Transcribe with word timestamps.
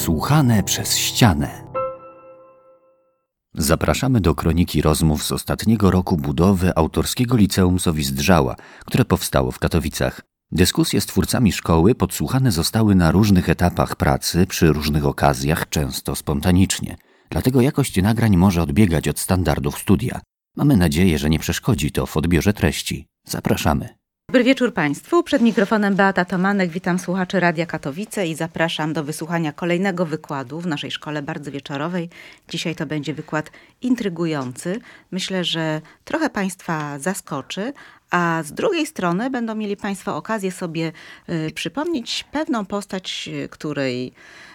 Podsłuchane 0.00 0.62
przez 0.62 0.96
ścianę. 0.96 1.64
Zapraszamy 3.54 4.20
do 4.20 4.34
kroniki 4.34 4.82
rozmów 4.82 5.24
z 5.24 5.32
ostatniego 5.32 5.90
roku 5.90 6.16
budowy 6.16 6.76
autorskiego 6.76 7.36
liceum 7.36 7.80
Sowizdrzała, 7.80 8.56
które 8.84 9.04
powstało 9.04 9.50
w 9.50 9.58
Katowicach. 9.58 10.20
Dyskusje 10.52 11.00
z 11.00 11.06
twórcami 11.06 11.52
szkoły 11.52 11.94
podsłuchane 11.94 12.52
zostały 12.52 12.94
na 12.94 13.10
różnych 13.10 13.48
etapach 13.48 13.96
pracy, 13.96 14.46
przy 14.46 14.72
różnych 14.72 15.06
okazjach, 15.06 15.68
często 15.68 16.16
spontanicznie. 16.16 16.96
Dlatego 17.30 17.60
jakość 17.60 18.02
nagrań 18.02 18.36
może 18.36 18.62
odbiegać 18.62 19.08
od 19.08 19.18
standardów 19.18 19.78
studia. 19.78 20.20
Mamy 20.56 20.76
nadzieję, 20.76 21.18
że 21.18 21.30
nie 21.30 21.38
przeszkodzi 21.38 21.92
to 21.92 22.06
w 22.06 22.16
odbiorze 22.16 22.52
treści. 22.52 23.06
Zapraszamy. 23.24 23.99
Dobry 24.30 24.44
wieczór 24.44 24.74
Państwu. 24.74 25.22
Przed 25.22 25.42
mikrofonem 25.42 25.96
Beata 25.96 26.24
Tomanek. 26.24 26.70
Witam 26.70 26.98
słuchaczy 26.98 27.40
Radia 27.40 27.66
Katowice 27.66 28.26
i 28.26 28.34
zapraszam 28.34 28.92
do 28.92 29.04
wysłuchania 29.04 29.52
kolejnego 29.52 30.06
wykładu 30.06 30.60
w 30.60 30.66
naszej 30.66 30.90
szkole 30.90 31.22
bardzo 31.22 31.50
wieczorowej. 31.50 32.08
Dzisiaj 32.48 32.74
to 32.74 32.86
będzie 32.86 33.14
wykład 33.14 33.50
intrygujący. 33.82 34.80
Myślę, 35.10 35.44
że 35.44 35.80
trochę 36.04 36.30
Państwa 36.30 36.98
zaskoczy, 36.98 37.72
a 38.10 38.42
z 38.44 38.52
drugiej 38.52 38.86
strony 38.86 39.30
będą 39.30 39.54
mieli 39.54 39.76
Państwo 39.76 40.16
okazję 40.16 40.52
sobie 40.52 40.92
y, 41.28 41.50
przypomnieć 41.54 42.24
pewną 42.32 42.66
postać, 42.66 43.30
y, 43.44 43.48
której 43.48 44.12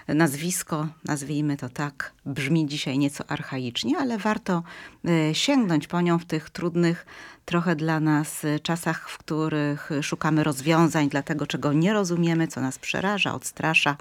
nazwisko, 0.07 0.87
nazwijmy 1.05 1.57
to 1.57 1.69
tak, 1.69 2.13
brzmi 2.25 2.67
dzisiaj 2.67 2.97
nieco 2.97 3.29
archaicznie, 3.29 3.97
ale 3.97 4.17
warto 4.17 4.63
y, 5.29 5.35
sięgnąć 5.35 5.87
po 5.87 6.01
nią 6.01 6.19
w 6.19 6.25
tych 6.25 6.49
trudnych 6.49 7.05
trochę 7.45 7.75
dla 7.75 7.99
nas 7.99 8.45
czasach, 8.63 9.09
w 9.09 9.17
których 9.17 9.89
szukamy 10.01 10.43
rozwiązań 10.43 11.09
dla 11.09 11.23
tego, 11.23 11.47
czego 11.47 11.73
nie 11.73 11.93
rozumiemy, 11.93 12.47
co 12.47 12.61
nas 12.61 12.79
przeraża, 12.79 13.33
odstrasza 13.33 13.97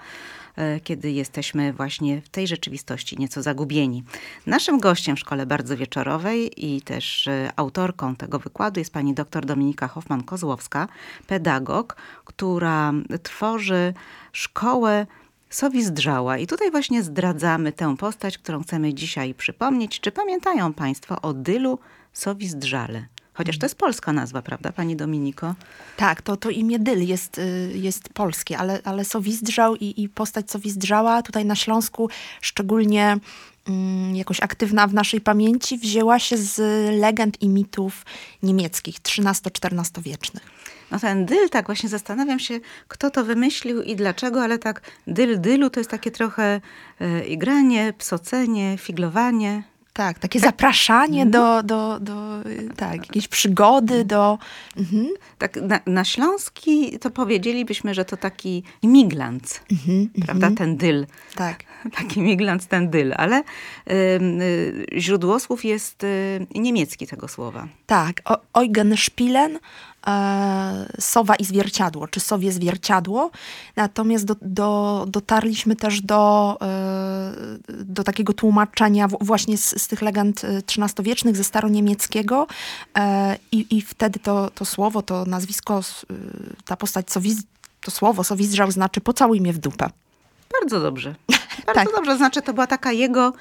kiedy 0.84 1.10
jesteśmy 1.10 1.72
właśnie 1.72 2.20
w 2.20 2.28
tej 2.28 2.46
rzeczywistości 2.46 3.18
nieco 3.18 3.42
zagubieni. 3.42 4.04
Naszym 4.46 4.80
gościem 4.80 5.16
w 5.16 5.20
szkole 5.20 5.46
bardzo 5.46 5.76
wieczorowej 5.76 6.66
i 6.66 6.82
też 6.82 7.28
autorką 7.56 8.16
tego 8.16 8.38
wykładu 8.38 8.80
jest 8.80 8.92
pani 8.92 9.14
dr 9.14 9.46
Dominika 9.46 9.86
Hoffman-Kozłowska, 9.88 10.86
pedagog, 11.26 11.96
która 12.24 12.92
tworzy 13.22 13.94
szkołę 14.32 15.06
Sowizdrzała. 15.50 16.38
I 16.38 16.46
tutaj 16.46 16.70
właśnie 16.70 17.02
zdradzamy 17.02 17.72
tę 17.72 17.96
postać, 17.96 18.38
którą 18.38 18.62
chcemy 18.62 18.94
dzisiaj 18.94 19.34
przypomnieć. 19.34 20.00
Czy 20.00 20.12
pamiętają 20.12 20.72
Państwo 20.72 21.20
o 21.22 21.34
Dylu 21.34 21.78
Sowizdrzale? 22.12 23.13
Chociaż 23.34 23.58
to 23.58 23.66
jest 23.66 23.78
polska 23.78 24.12
nazwa, 24.12 24.42
prawda, 24.42 24.72
pani 24.72 24.96
Dominiko? 24.96 25.54
Tak, 25.96 26.22
to, 26.22 26.36
to 26.36 26.50
imię 26.50 26.78
Dyl 26.78 27.06
jest, 27.06 27.38
y, 27.38 27.72
jest 27.74 28.08
polskie, 28.08 28.58
ale, 28.58 28.80
ale 28.84 29.04
Sowizdrzał 29.04 29.76
i, 29.76 30.02
i 30.02 30.08
postać 30.08 30.50
Sowizdrzała 30.50 31.22
tutaj 31.22 31.44
na 31.44 31.56
Śląsku 31.56 32.08
szczególnie 32.40 33.16
mm, 33.68 34.16
jakoś 34.16 34.40
aktywna 34.40 34.86
w 34.86 34.94
naszej 34.94 35.20
pamięci 35.20 35.78
wzięła 35.78 36.18
się 36.18 36.36
z 36.36 36.58
legend 37.00 37.42
i 37.42 37.48
mitów 37.48 38.04
niemieckich, 38.42 38.96
XIII-XIV 38.96 40.02
wiecznych. 40.02 40.42
No 40.90 40.98
ten 41.00 41.26
dyl, 41.26 41.48
tak 41.48 41.66
właśnie 41.66 41.88
zastanawiam 41.88 42.38
się, 42.38 42.60
kto 42.88 43.10
to 43.10 43.24
wymyślił 43.24 43.82
i 43.82 43.96
dlaczego, 43.96 44.42
ale 44.42 44.58
tak 44.58 44.80
dyl 45.06 45.40
dylu 45.40 45.70
to 45.70 45.80
jest 45.80 45.90
takie 45.90 46.10
trochę 46.10 46.60
y, 47.00 47.24
igranie, 47.24 47.92
psocenie, 47.98 48.78
figlowanie. 48.78 49.62
Tak, 49.94 50.18
takie 50.18 50.40
tak. 50.40 50.50
zapraszanie 50.50 51.22
mhm. 51.22 51.30
do, 51.30 51.62
do, 51.62 52.00
do 52.00 52.14
tak, 52.76 52.96
jakiejś 53.06 53.28
przygody, 53.28 54.04
do... 54.04 54.38
Mhm. 54.76 55.06
Tak, 55.38 55.56
na, 55.56 55.80
na, 55.86 56.04
Śląski 56.04 56.98
to 56.98 57.10
powiedzielibyśmy, 57.10 57.94
że 57.94 58.04
to 58.04 58.16
taki 58.16 58.62
miglanc, 58.82 59.60
mhm, 59.72 60.08
prawda, 60.26 60.46
mhm. 60.46 60.54
ten 60.56 60.76
dyl. 60.76 61.06
Tak. 61.34 61.64
Taki 61.98 62.20
miglanc, 62.20 62.66
ten 62.66 62.90
dyl, 62.90 63.12
ale 63.16 63.40
y, 63.40 63.92
y, 63.92 65.00
źródłosłów 65.00 65.64
jest 65.64 66.04
y, 66.04 66.46
niemiecki 66.54 67.06
tego 67.06 67.28
słowa. 67.28 67.68
Tak, 67.86 68.22
o, 68.24 68.60
Eugen 68.60 68.96
Spielen 68.96 69.58
sowa 71.00 71.34
i 71.34 71.44
zwierciadło, 71.44 72.08
czy 72.08 72.20
sowie 72.20 72.52
zwierciadło. 72.52 73.30
Natomiast 73.76 74.24
do, 74.24 74.36
do, 74.42 75.04
dotarliśmy 75.08 75.76
też 75.76 76.00
do, 76.00 76.56
e, 76.62 77.32
do 77.68 78.04
takiego 78.04 78.32
tłumaczenia 78.32 79.08
właśnie 79.20 79.58
z, 79.58 79.82
z 79.82 79.88
tych 79.88 80.02
legend 80.02 80.42
XIII-wiecznych, 80.44 81.36
ze 81.36 81.44
staroniemieckiego 81.44 82.46
e, 82.98 83.36
i, 83.52 83.76
i 83.76 83.82
wtedy 83.82 84.18
to, 84.18 84.50
to 84.50 84.64
słowo, 84.64 85.02
to 85.02 85.24
nazwisko, 85.24 85.80
ta 86.64 86.76
postać 86.76 87.10
sowiz, 87.10 87.42
to 87.80 87.90
słowo 87.90 88.24
sowizdrzał 88.24 88.70
znaczy 88.70 89.00
pocałuj 89.00 89.40
mnie 89.40 89.52
w 89.52 89.58
dupę. 89.58 89.90
Bardzo 90.60 90.80
dobrze. 90.80 91.14
Bardzo 91.66 91.84
tak. 91.84 91.88
dobrze. 91.96 92.16
Znaczy, 92.16 92.42
to 92.42 92.54
była 92.54 92.66
taka 92.66 92.92
jego 92.92 93.32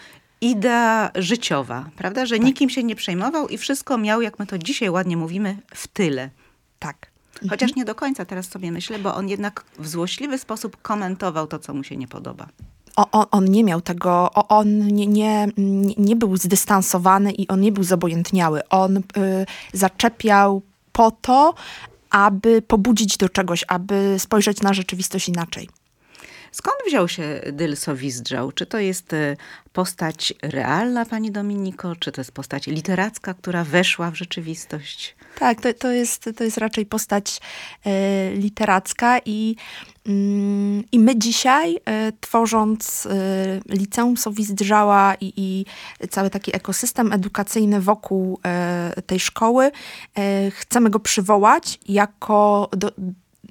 idea 0.41 1.12
życiowa, 1.16 1.90
prawda? 1.95 2.25
Że 2.25 2.35
tak. 2.35 2.45
nikim 2.45 2.69
się 2.69 2.84
nie 2.84 2.95
przejmował 2.95 3.47
i 3.47 3.57
wszystko 3.57 3.97
miał, 3.97 4.22
jak 4.22 4.40
my 4.40 4.47
to 4.47 4.57
dzisiaj 4.57 4.90
ładnie 4.90 5.18
mówimy, 5.18 5.57
w 5.74 5.88
tyle. 5.88 6.30
Tak. 6.83 7.07
Chociaż 7.49 7.69
mhm. 7.69 7.75
nie 7.75 7.85
do 7.85 7.95
końca 7.95 8.25
teraz 8.25 8.49
sobie 8.49 8.71
myślę, 8.71 8.99
bo 8.99 9.16
on 9.16 9.29
jednak 9.29 9.63
w 9.79 9.88
złośliwy 9.88 10.38
sposób 10.38 10.81
komentował 10.81 11.47
to, 11.47 11.59
co 11.59 11.73
mu 11.73 11.83
się 11.83 11.97
nie 11.97 12.07
podoba. 12.07 12.47
O, 12.95 13.11
on, 13.11 13.25
on, 13.31 13.45
nie 13.45 13.63
miał 13.63 13.81
tego, 13.81 14.31
on 14.33 14.88
nie, 14.88 15.07
nie, 15.07 15.47
nie 15.97 16.16
był 16.16 16.38
zdystansowany 16.38 17.31
i 17.31 17.47
on 17.47 17.61
nie 17.61 17.71
był 17.71 17.83
zobojętniały. 17.83 18.69
On 18.69 18.97
y, 18.97 19.01
zaczepiał 19.73 20.61
po 20.91 21.11
to, 21.11 21.53
aby 22.09 22.61
pobudzić 22.61 23.17
do 23.17 23.29
czegoś, 23.29 23.65
aby 23.67 24.15
spojrzeć 24.19 24.61
na 24.61 24.73
rzeczywistość 24.73 25.29
inaczej. 25.29 25.69
Skąd 26.51 26.75
wziął 26.88 27.07
się 27.07 27.41
Dyl 27.51 27.77
Sowizdrzał? 27.77 28.51
Czy 28.51 28.65
to 28.65 28.79
jest 28.79 29.13
y, 29.13 29.38
postać 29.73 30.33
realna, 30.41 31.05
pani 31.05 31.31
Dominiko? 31.31 31.95
Czy 31.95 32.11
to 32.11 32.21
jest 32.21 32.31
postać 32.31 32.67
literacka, 32.67 33.33
która 33.33 33.63
weszła 33.63 34.11
w 34.11 34.15
rzeczywistość? 34.15 35.15
Tak, 35.39 35.61
to, 35.61 35.73
to, 35.73 35.91
jest, 35.91 36.29
to 36.38 36.44
jest 36.44 36.57
raczej 36.57 36.85
postać 36.85 37.39
e, 37.85 38.33
literacka 38.33 39.19
i, 39.25 39.55
mm, 40.07 40.83
i 40.91 40.99
my 40.99 41.17
dzisiaj, 41.17 41.77
e, 41.85 42.11
tworząc 42.11 43.05
e, 43.05 43.09
liceum 43.69 44.17
Sowizdrzała 44.17 45.16
i, 45.16 45.33
i 45.38 45.66
cały 46.09 46.29
taki 46.29 46.55
ekosystem 46.55 47.13
edukacyjny 47.13 47.81
wokół 47.81 48.39
tej 49.05 49.19
szkoły, 49.19 49.71
chcemy 50.51 50.89
go 50.89 50.99
przywołać 50.99 51.79
jako 51.88 52.69
do, 52.71 52.91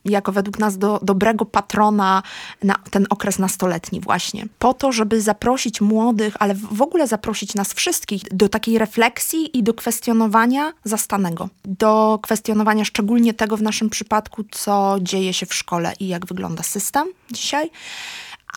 jako 0.05 0.33
według 0.33 0.59
nas 0.59 0.79
do, 0.79 1.01
dobrego 1.03 1.45
patrona 1.45 2.23
na 2.63 2.75
ten 2.91 3.07
okres 3.11 3.39
nastoletni 3.39 4.01
właśnie. 4.01 4.47
Po 4.59 4.75
to, 4.75 4.93
żeby 4.93 5.21
zaprosić 5.21 5.81
młodych, 5.81 6.35
ale 6.39 6.55
w 6.55 6.83
ogóle 6.83 7.07
zaprosić 7.07 7.55
nas 7.55 7.73
wszystkich 7.73 8.23
do 8.31 8.49
takiej 8.49 8.79
refleksji 8.79 9.59
i 9.59 9.63
do 9.63 9.75
kwestionowania 9.75 10.73
zastanego. 10.85 11.49
Do 11.65 12.19
kwestionowania 12.23 12.85
szczególnie 12.85 13.35
tego 13.35 13.57
w 13.57 13.63
naszym 13.63 13.91
przypadku, 13.91 14.45
co 14.51 14.97
dzieje 15.01 15.33
się 15.33 15.47
w 15.47 15.55
szkole 15.55 15.93
i 16.01 16.09
jak 16.09 16.27
wygląda 16.27 16.63
system 16.63 17.09
dzisiaj 17.31 17.71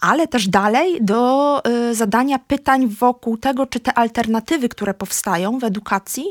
ale 0.01 0.28
też 0.28 0.47
dalej 0.47 0.97
do 1.01 1.61
y, 1.67 1.95
zadania 1.95 2.39
pytań 2.39 2.88
wokół 2.88 3.38
tego, 3.38 3.66
czy 3.66 3.79
te 3.79 3.94
alternatywy, 3.94 4.69
które 4.69 4.94
powstają 4.94 5.59
w 5.59 5.63
edukacji, 5.63 6.25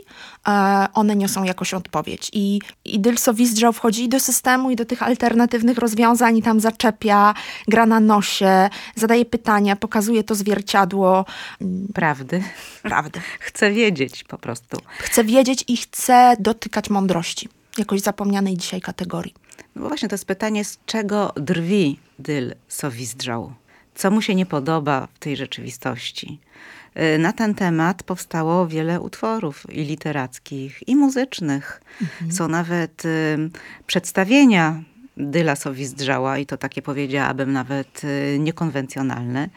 e, 0.48 0.86
one 0.94 1.16
niosą 1.16 1.44
jakąś 1.44 1.74
odpowiedź. 1.74 2.30
I, 2.32 2.60
i 2.84 3.00
Dylsowizdrzał 3.00 3.72
wchodzi 3.72 4.04
i 4.04 4.08
do 4.08 4.20
systemu, 4.20 4.70
i 4.70 4.76
do 4.76 4.84
tych 4.84 5.02
alternatywnych 5.02 5.78
rozwiązań, 5.78 6.36
i 6.36 6.42
tam 6.42 6.60
zaczepia, 6.60 7.34
gra 7.68 7.86
na 7.86 8.00
nosie, 8.00 8.70
zadaje 8.94 9.24
pytania, 9.24 9.76
pokazuje 9.76 10.24
to 10.24 10.34
zwierciadło. 10.34 11.24
Prawdy. 11.94 12.42
Prawdy. 12.82 13.20
Chce 13.40 13.70
wiedzieć 13.70 14.24
po 14.24 14.38
prostu. 14.38 14.76
Chce 14.98 15.24
wiedzieć 15.24 15.64
i 15.68 15.76
chce 15.76 16.36
dotykać 16.40 16.90
mądrości, 16.90 17.48
jakoś 17.78 18.00
zapomnianej 18.00 18.56
dzisiaj 18.56 18.80
kategorii. 18.80 19.34
No 19.74 19.82
bo 19.82 19.88
właśnie 19.88 20.08
to 20.08 20.14
jest 20.14 20.24
pytanie, 20.24 20.64
z 20.64 20.78
czego 20.86 21.32
drwi 21.36 21.98
Dyl 22.18 22.54
Sowizdrzał? 22.68 23.54
Co 23.94 24.10
mu 24.10 24.22
się 24.22 24.34
nie 24.34 24.46
podoba 24.46 25.08
w 25.14 25.18
tej 25.18 25.36
rzeczywistości? 25.36 26.40
Y, 27.14 27.18
na 27.18 27.32
ten 27.32 27.54
temat 27.54 28.02
powstało 28.02 28.66
wiele 28.66 29.00
utworów 29.00 29.66
i 29.70 29.84
literackich, 29.84 30.88
i 30.88 30.96
muzycznych. 30.96 31.82
Mhm. 32.02 32.32
Są 32.32 32.48
nawet 32.48 33.04
y, 33.04 33.50
przedstawienia 33.86 34.82
Dyla 35.16 35.56
Sowizdrzała 35.56 36.38
i 36.38 36.46
to 36.46 36.56
takie 36.56 36.82
powiedziałabym 36.82 37.52
nawet 37.52 38.04
y, 38.04 38.38
niekonwencjonalne. 38.38 39.48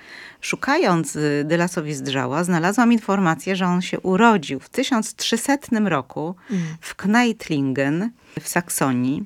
Szukając 0.41 1.15
y, 1.15 1.43
Dyla 1.45 1.67
Sowizdrzała 1.67 2.43
znalazłam 2.43 2.93
informację, 2.93 3.55
że 3.55 3.65
on 3.65 3.81
się 3.81 3.99
urodził 3.99 4.59
w 4.59 4.69
1300 4.69 5.57
roku 5.85 6.35
mhm. 6.51 6.77
w 6.81 6.95
Kneitlingen 6.95 8.11
w 8.39 8.47
Saksonii. 8.47 9.23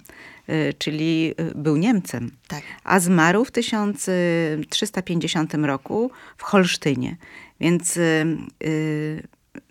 Y, 0.50 0.74
czyli 0.78 1.36
był 1.56 1.78
Niemcem. 1.78 2.31
Tak. 2.48 2.62
A 2.84 3.00
zmarł 3.00 3.45
w 3.45 3.51
1350 3.51 5.54
roku 5.54 6.12
w 6.38 6.44
Holsztynie. 6.44 7.18
Więc 7.60 8.00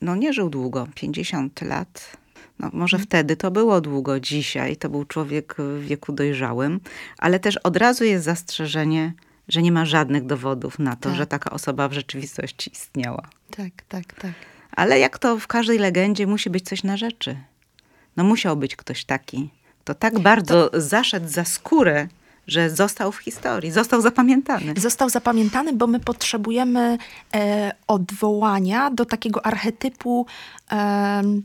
no 0.02 0.16
nie 0.16 0.32
żył 0.32 0.50
długo, 0.50 0.88
50 0.94 1.62
lat. 1.62 2.16
No, 2.60 2.70
może 2.72 2.98
wtedy 2.98 3.36
to 3.36 3.50
było 3.50 3.80
długo, 3.80 4.20
dzisiaj 4.20 4.76
to 4.76 4.88
był 4.88 5.04
człowiek 5.04 5.54
w 5.58 5.84
wieku 5.84 6.12
dojrzałym, 6.12 6.80
ale 7.18 7.40
też 7.40 7.56
od 7.56 7.76
razu 7.76 8.04
jest 8.04 8.24
zastrzeżenie, 8.24 9.12
że 9.48 9.62
nie 9.62 9.72
ma 9.72 9.84
żadnych 9.84 10.26
dowodów 10.26 10.78
na 10.78 10.96
to, 10.96 11.08
Tak. 11.08 11.14
że 11.18 11.26
taka 11.26 11.50
osoba 11.50 11.88
w 11.88 11.92
rzeczywistości 11.92 12.72
istniała. 12.72 13.28
Tak, 13.56 13.72
tak, 13.88 14.14
tak. 14.14 14.32
Ale 14.76 14.98
jak 14.98 15.18
to 15.18 15.38
w 15.38 15.46
każdej 15.46 15.78
legendzie 15.78 16.26
musi 16.26 16.50
być 16.50 16.64
coś 16.64 16.82
na 16.82 16.96
rzeczy. 16.96 17.36
No 18.16 18.24
musiał 18.24 18.56
być 18.56 18.76
ktoś 18.76 19.04
taki, 19.04 19.50
kto 19.84 19.94
tak 19.94 20.18
bardzo 20.18 20.70
zaszedł 20.74 21.28
za 21.28 21.44
skórę, 21.44 22.08
że 22.46 22.70
został 22.70 23.12
w 23.12 23.18
historii, 23.18 23.70
został 23.70 24.00
zapamiętany. 24.00 24.74
Został 24.76 25.08
zapamiętany, 25.08 25.72
bo 25.72 25.86
my 25.86 26.00
potrzebujemy 26.00 26.98
e, 27.34 27.72
odwołania 27.86 28.90
do 28.90 29.04
takiego 29.04 29.46
archetypu 29.46 30.26
em, 30.68 31.42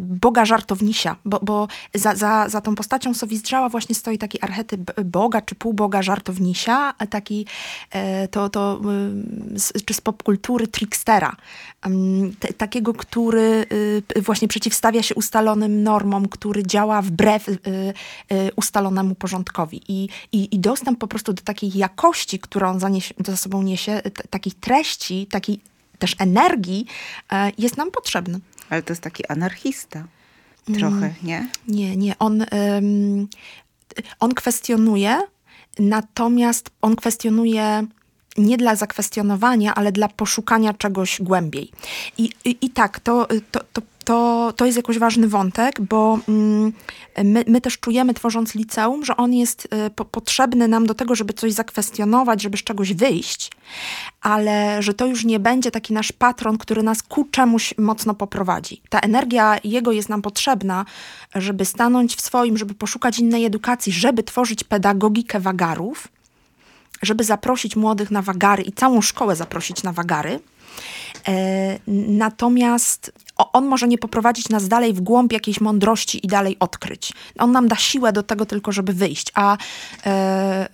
Boga 0.00 0.44
żartownisia, 0.44 1.16
bo, 1.24 1.40
bo 1.42 1.68
za, 1.94 2.14
za, 2.14 2.48
za 2.48 2.60
tą 2.60 2.74
postacią 2.74 3.14
Sowizdrzała 3.14 3.68
właśnie 3.68 3.94
stoi 3.94 4.18
taki 4.18 4.40
archetyp 4.42 5.00
Boga 5.04 5.42
czy 5.42 5.54
półboga 5.54 6.02
żartownisia, 6.02 6.94
taki 7.10 7.46
e, 7.90 8.28
to, 8.28 8.48
to 8.48 8.80
ym, 8.84 9.54
z, 9.56 9.84
czy 9.84 9.94
z 9.94 10.00
popkultury 10.00 10.68
trickstera, 10.68 11.36
Ym, 11.86 12.34
te, 12.38 12.52
takiego, 12.52 12.94
który 12.94 13.66
y, 14.16 14.22
właśnie 14.22 14.48
przeciwstawia 14.48 15.02
się 15.02 15.14
ustalonym 15.14 15.82
normom, 15.82 16.28
który 16.28 16.62
działa 16.62 17.02
wbrew 17.02 17.48
y, 17.48 17.52
y, 17.52 18.50
ustalonemu 18.56 19.14
porządkowi 19.14 19.80
I, 19.88 20.08
i, 20.32 20.54
i 20.54 20.58
dostęp 20.58 20.98
po 20.98 21.08
prostu 21.08 21.32
do 21.32 21.42
takiej 21.42 21.78
jakości, 21.78 22.38
którą 22.38 22.78
zaniesie, 22.78 23.14
za 23.26 23.36
sobą 23.36 23.62
niesie, 23.62 24.02
t, 24.02 24.10
takiej 24.30 24.52
treści, 24.52 25.26
takiej 25.26 25.60
też 25.98 26.16
energii 26.18 26.86
e, 27.32 27.52
jest 27.58 27.76
nam 27.76 27.90
potrzebny. 27.90 28.40
Ale 28.70 28.82
to 28.82 28.92
jest 28.92 29.02
taki 29.02 29.26
anarchista. 29.26 30.04
Trochę, 30.78 31.14
nie? 31.22 31.48
Nie, 31.68 31.96
nie. 31.96 32.18
On, 32.18 32.42
ym, 32.42 33.28
on 34.20 34.34
kwestionuje, 34.34 35.20
natomiast 35.78 36.70
on 36.82 36.96
kwestionuje 36.96 37.86
nie 38.38 38.56
dla 38.56 38.76
zakwestionowania, 38.76 39.74
ale 39.74 39.92
dla 39.92 40.08
poszukania 40.08 40.74
czegoś 40.74 41.22
głębiej. 41.22 41.70
I, 42.18 42.30
i, 42.44 42.56
i 42.60 42.70
tak, 42.70 43.00
to, 43.00 43.26
to, 43.50 43.60
to, 43.72 43.82
to, 44.04 44.52
to 44.56 44.66
jest 44.66 44.76
jakoś 44.76 44.98
ważny 44.98 45.28
wątek, 45.28 45.80
bo 45.80 46.18
mm, 46.28 46.72
my, 47.24 47.44
my 47.46 47.60
też 47.60 47.78
czujemy, 47.78 48.14
tworząc 48.14 48.54
liceum, 48.54 49.04
że 49.04 49.16
on 49.16 49.32
jest 49.32 49.68
y, 49.86 49.90
po, 49.90 50.04
potrzebny 50.04 50.68
nam 50.68 50.86
do 50.86 50.94
tego, 50.94 51.14
żeby 51.14 51.32
coś 51.32 51.52
zakwestionować, 51.52 52.42
żeby 52.42 52.56
z 52.56 52.62
czegoś 52.62 52.92
wyjść, 52.92 53.50
ale 54.20 54.82
że 54.82 54.94
to 54.94 55.06
już 55.06 55.24
nie 55.24 55.40
będzie 55.40 55.70
taki 55.70 55.92
nasz 55.92 56.12
patron, 56.12 56.58
który 56.58 56.82
nas 56.82 57.02
ku 57.02 57.24
czemuś 57.24 57.74
mocno 57.78 58.14
poprowadzi. 58.14 58.82
Ta 58.88 59.00
energia 59.00 59.58
jego 59.64 59.92
jest 59.92 60.08
nam 60.08 60.22
potrzebna, 60.22 60.84
żeby 61.34 61.64
stanąć 61.64 62.16
w 62.16 62.20
swoim, 62.20 62.58
żeby 62.58 62.74
poszukać 62.74 63.18
innej 63.18 63.44
edukacji, 63.44 63.92
żeby 63.92 64.22
tworzyć 64.22 64.64
pedagogikę 64.64 65.40
wagarów, 65.40 66.08
żeby 67.02 67.24
zaprosić 67.24 67.76
młodych 67.76 68.10
na 68.10 68.22
wagary 68.22 68.62
i 68.62 68.72
całą 68.72 69.00
szkołę 69.00 69.36
zaprosić 69.36 69.82
na 69.82 69.92
wagary. 69.92 70.40
E, 71.28 71.78
natomiast 72.08 73.12
on 73.52 73.66
może 73.66 73.88
nie 73.88 73.98
poprowadzić 73.98 74.48
nas 74.48 74.68
dalej 74.68 74.92
w 74.92 75.00
głąb 75.00 75.32
jakiejś 75.32 75.60
mądrości 75.60 76.26
i 76.26 76.28
dalej 76.28 76.56
odkryć. 76.60 77.12
On 77.38 77.52
nam 77.52 77.68
da 77.68 77.76
siłę 77.76 78.12
do 78.12 78.22
tego 78.22 78.46
tylko, 78.46 78.72
żeby 78.72 78.92
wyjść. 78.92 79.32
A, 79.34 79.56
e, 80.06 80.08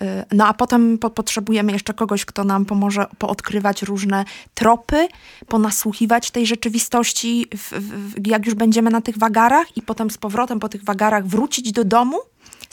e, 0.01 0.25
no 0.33 0.47
a 0.47 0.55
potem 0.55 0.99
po, 0.99 1.11
potrzebujemy 1.11 1.73
jeszcze 1.73 1.95
kogoś, 1.95 2.25
kto 2.25 2.45
nam 2.45 2.65
pomoże 2.65 3.07
poodkrywać 3.19 3.83
różne 3.83 4.25
tropy, 4.55 5.09
ponasłuchiwać 5.49 6.31
tej 6.31 6.47
rzeczywistości, 6.47 7.47
w, 7.57 7.73
w, 7.73 8.27
jak 8.27 8.47
już 8.47 8.55
będziemy 8.55 8.91
na 8.91 9.01
tych 9.01 9.19
wagarach 9.19 9.77
i 9.77 9.83
potem 9.83 10.11
z 10.11 10.19
powrotem 10.19 10.61
po 10.61 10.69
tych 10.69 10.85
wagarach 10.85 11.27
wrócić 11.27 11.73
do 11.73 11.85
domu 11.85 12.19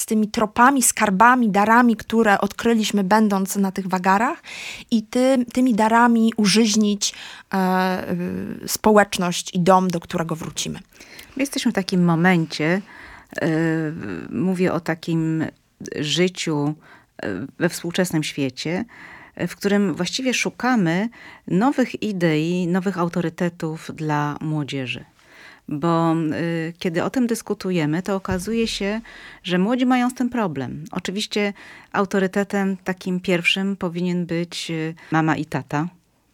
z 0.04 0.06
tymi 0.06 0.28
tropami, 0.28 0.84
skarbami, 0.84 1.50
darami, 1.50 1.96
które 1.96 2.40
odkryliśmy 2.40 3.04
będąc 3.04 3.56
na 3.56 3.72
tych 3.72 3.88
wagarach 3.88 4.44
i 4.92 5.04
ty, 5.04 5.46
tymi 5.54 5.74
darami 5.74 6.34
użyźnić 6.38 7.14
e, 7.54 8.12
y, 8.64 8.68
społeczność 8.68 9.56
i 9.56 9.60
dom, 9.60 9.88
do 9.88 10.00
którego 10.00 10.36
wrócimy. 10.36 10.80
My 11.36 11.44
jesteśmy 11.44 11.72
w 11.72 11.76
takim 11.76 12.06
momencie, 12.06 12.82
e, 13.42 13.50
mówię 14.30 14.74
o 14.74 14.80
takim 14.80 15.46
życiu 16.00 16.74
e, 17.24 17.48
we 17.60 17.70
współczesnym 17.70 18.24
świecie, 18.24 18.86
e, 19.36 19.48
w 19.48 19.56
którym 19.56 19.96
właściwie 19.96 20.34
szukamy 20.34 21.10
nowych 21.48 22.04
idei, 22.04 22.68
nowych 22.68 22.98
autorytetów 22.98 23.92
dla 23.96 24.38
młodzieży. 24.42 25.06
Bo 25.68 26.16
y, 26.16 26.74
kiedy 26.80 27.04
o 27.04 27.10
tym 27.10 27.28
dyskutujemy, 27.28 28.02
to 28.02 28.16
okazuje 28.16 28.68
się, 28.68 29.02
że 29.44 29.58
młodzi 29.58 29.86
mają 29.86 30.10
z 30.10 30.14
tym 30.14 30.30
problem. 30.30 30.86
Oczywiście 30.92 31.54
autorytetem 31.92 32.78
takim 32.78 33.20
pierwszym 33.20 33.76
powinien 33.76 34.26
być 34.26 34.72
y, 34.72 34.96
mama 35.12 35.36
i 35.36 35.46
tata, 35.46 35.88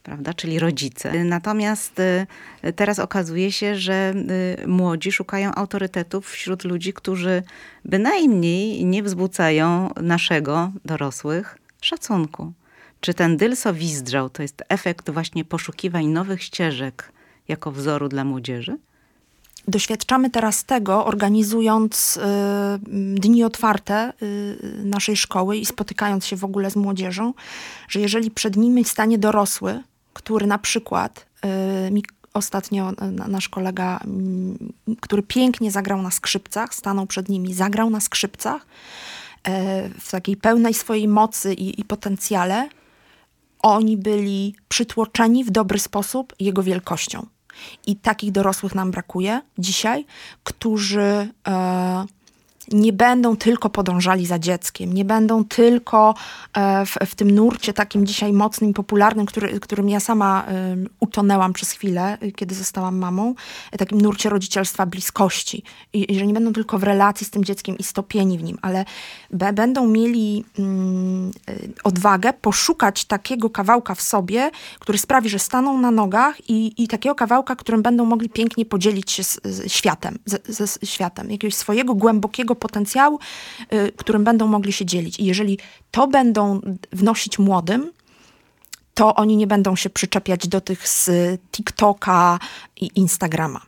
prawda, 0.03 0.33
czyli 0.33 0.59
rodzice. 0.59 1.23
Natomiast 1.23 1.99
y, 1.99 2.73
teraz 2.75 2.99
okazuje 2.99 3.51
się, 3.51 3.75
że 3.75 4.13
y, 4.63 4.67
młodzi 4.67 5.11
szukają 5.11 5.51
autorytetów 5.55 6.29
wśród 6.29 6.63
ludzi, 6.63 6.93
którzy 6.93 7.43
bynajmniej 7.85 8.85
nie 8.85 9.03
wzbudzają 9.03 9.89
naszego, 10.01 10.71
dorosłych, 10.85 11.57
szacunku. 11.81 12.53
Czy 13.01 13.13
ten 13.13 13.37
Dylso 13.37 13.73
Wizdrzał 13.73 14.29
to 14.29 14.41
jest 14.41 14.63
efekt 14.69 15.09
właśnie 15.09 15.45
poszukiwań 15.45 16.07
nowych 16.07 16.43
ścieżek 16.43 17.11
jako 17.47 17.71
wzoru 17.71 18.09
dla 18.09 18.23
młodzieży? 18.23 18.77
Doświadczamy 19.69 20.29
teraz 20.29 20.65
tego, 20.65 21.05
organizując 21.05 22.17
y, 22.17 22.21
dni 23.15 23.43
otwarte 23.43 24.13
y, 24.23 24.81
naszej 24.85 25.17
szkoły 25.17 25.57
i 25.57 25.65
spotykając 25.65 26.25
się 26.25 26.35
w 26.35 26.43
ogóle 26.43 26.71
z 26.71 26.75
młodzieżą, 26.75 27.33
że 27.89 27.99
jeżeli 27.99 28.31
przed 28.31 28.57
nimi 28.57 28.85
stanie 28.85 29.17
dorosły, 29.17 29.83
który 30.13 30.47
na 30.47 30.57
przykład 30.57 31.25
y, 31.87 31.91
mi 31.91 32.03
ostatnio 32.33 32.91
na- 33.11 33.27
nasz 33.27 33.49
kolega, 33.49 33.99
mm, 34.03 34.73
który 34.99 35.23
pięknie 35.23 35.71
zagrał 35.71 36.01
na 36.01 36.11
skrzypcach, 36.11 36.75
stanął 36.75 37.07
przed 37.07 37.29
nimi, 37.29 37.53
zagrał 37.53 37.89
na 37.89 37.99
skrzypcach 37.99 38.65
w 39.99 40.11
takiej 40.11 40.37
pełnej 40.37 40.73
swojej 40.73 41.07
mocy 41.07 41.53
i, 41.53 41.81
i 41.81 41.85
potencjale, 41.85 42.69
oni 43.59 43.97
byli 43.97 44.55
przytłoczeni 44.67 45.43
w 45.43 45.51
dobry 45.51 45.79
sposób 45.79 46.33
jego 46.39 46.63
wielkością. 46.63 47.25
I 47.87 47.95
takich 47.95 48.31
dorosłych 48.31 48.75
nam 48.75 48.91
brakuje 48.91 49.41
dzisiaj, 49.57 50.05
którzy 50.43 51.29
e, 51.47 52.05
nie 52.71 52.93
będą 52.93 53.37
tylko 53.37 53.69
podążali 53.69 54.25
za 54.25 54.39
dzieckiem, 54.39 54.93
nie 54.93 55.05
będą 55.05 55.45
tylko 55.45 56.15
e, 56.53 56.85
w, 56.85 56.97
w 57.05 57.15
tym 57.15 57.31
nurcie 57.31 57.73
takim 57.73 58.05
dzisiaj 58.05 58.33
mocnym, 58.33 58.73
popularnym, 58.73 59.25
który, 59.25 59.59
którym 59.59 59.89
ja 59.89 59.99
sama 59.99 60.45
e, 60.47 60.75
utonęłam 60.99 61.53
przez 61.53 61.71
chwilę, 61.71 62.17
e, 62.21 62.31
kiedy 62.31 62.55
zostałam 62.55 62.97
mamą, 62.97 63.35
takim 63.77 64.01
nurcie 64.01 64.29
rodzicielstwa 64.29 64.85
bliskości. 64.85 65.63
I, 65.93 66.11
I 66.11 66.19
że 66.19 66.27
nie 66.27 66.33
będą 66.33 66.53
tylko 66.53 66.79
w 66.79 66.83
relacji 66.83 67.25
z 67.25 67.29
tym 67.29 67.43
dzieckiem 67.43 67.77
i 67.77 67.83
stopieni 67.83 68.37
w 68.37 68.43
nim, 68.43 68.57
ale 68.61 68.85
będą 69.31 69.87
mieli 69.87 70.45
mm, 70.59 71.31
odwagę 71.83 72.33
poszukać 72.33 73.05
takiego 73.05 73.49
kawałka 73.49 73.95
w 73.95 74.01
sobie, 74.01 74.51
który 74.79 74.97
sprawi, 74.97 75.29
że 75.29 75.39
staną 75.39 75.77
na 75.77 75.91
nogach 75.91 76.49
i, 76.49 76.83
i 76.83 76.87
takiego 76.87 77.15
kawałka, 77.15 77.55
którym 77.55 77.81
będą 77.81 78.05
mogli 78.05 78.29
pięknie 78.29 78.65
podzielić 78.65 79.11
się 79.11 79.23
z, 79.23 79.39
z 79.43 79.71
światem, 79.71 80.19
ze, 80.25 80.39
ze 80.47 80.87
światem, 80.87 81.31
jakiegoś 81.31 81.55
swojego 81.55 81.95
głębokiego 81.95 82.55
potencjału, 82.59 83.19
y, 83.73 83.91
którym 83.97 84.23
będą 84.23 84.47
mogli 84.47 84.73
się 84.73 84.85
dzielić. 84.85 85.19
I 85.19 85.25
jeżeli 85.25 85.57
to 85.91 86.07
będą 86.07 86.61
wnosić 86.91 87.39
młodym, 87.39 87.91
to 88.93 89.15
oni 89.15 89.37
nie 89.37 89.47
będą 89.47 89.75
się 89.75 89.89
przyczepiać 89.89 90.47
do 90.47 90.61
tych 90.61 90.87
z 90.87 91.09
TikToka 91.51 92.39
i 92.81 92.89
Instagrama. 92.95 93.61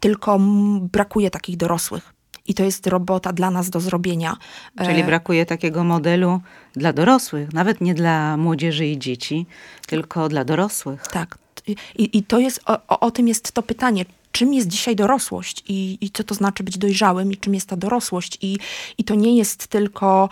Tylko 0.00 0.38
brakuje 0.80 1.30
takich 1.30 1.56
dorosłych. 1.56 2.12
I 2.46 2.54
to 2.54 2.64
jest 2.64 2.86
robota 2.86 3.32
dla 3.32 3.50
nas 3.50 3.70
do 3.70 3.80
zrobienia. 3.80 4.36
Czyli 4.84 5.00
E, 5.00 5.04
brakuje 5.04 5.46
takiego 5.46 5.84
modelu 5.84 6.40
dla 6.74 6.92
dorosłych, 6.92 7.52
nawet 7.52 7.80
nie 7.80 7.94
dla 7.94 8.36
młodzieży 8.36 8.86
i 8.86 8.98
dzieci, 8.98 9.46
tylko 9.86 10.28
dla 10.28 10.44
dorosłych. 10.44 11.06
Tak. 11.06 11.38
I, 11.98 12.18
i 12.18 12.22
to 12.22 12.38
jest, 12.38 12.60
o- 12.66 13.00
o 13.00 13.10
tym 13.10 13.28
jest 13.28 13.52
to 13.52 13.62
pytanie. 13.62 14.04
Czym 14.38 14.54
jest 14.54 14.68
dzisiaj 14.68 14.96
dorosłość 14.96 15.64
i, 15.68 15.98
i 16.00 16.10
co 16.10 16.24
to 16.24 16.34
znaczy 16.34 16.64
być 16.64 16.78
dojrzałym 16.78 17.32
i 17.32 17.36
czym 17.36 17.54
jest 17.54 17.68
ta 17.68 17.76
dorosłość? 17.76 18.38
I, 18.42 18.58
i 18.98 19.04
to 19.04 19.14
nie 19.14 19.36
jest 19.36 19.66
tylko. 19.66 20.28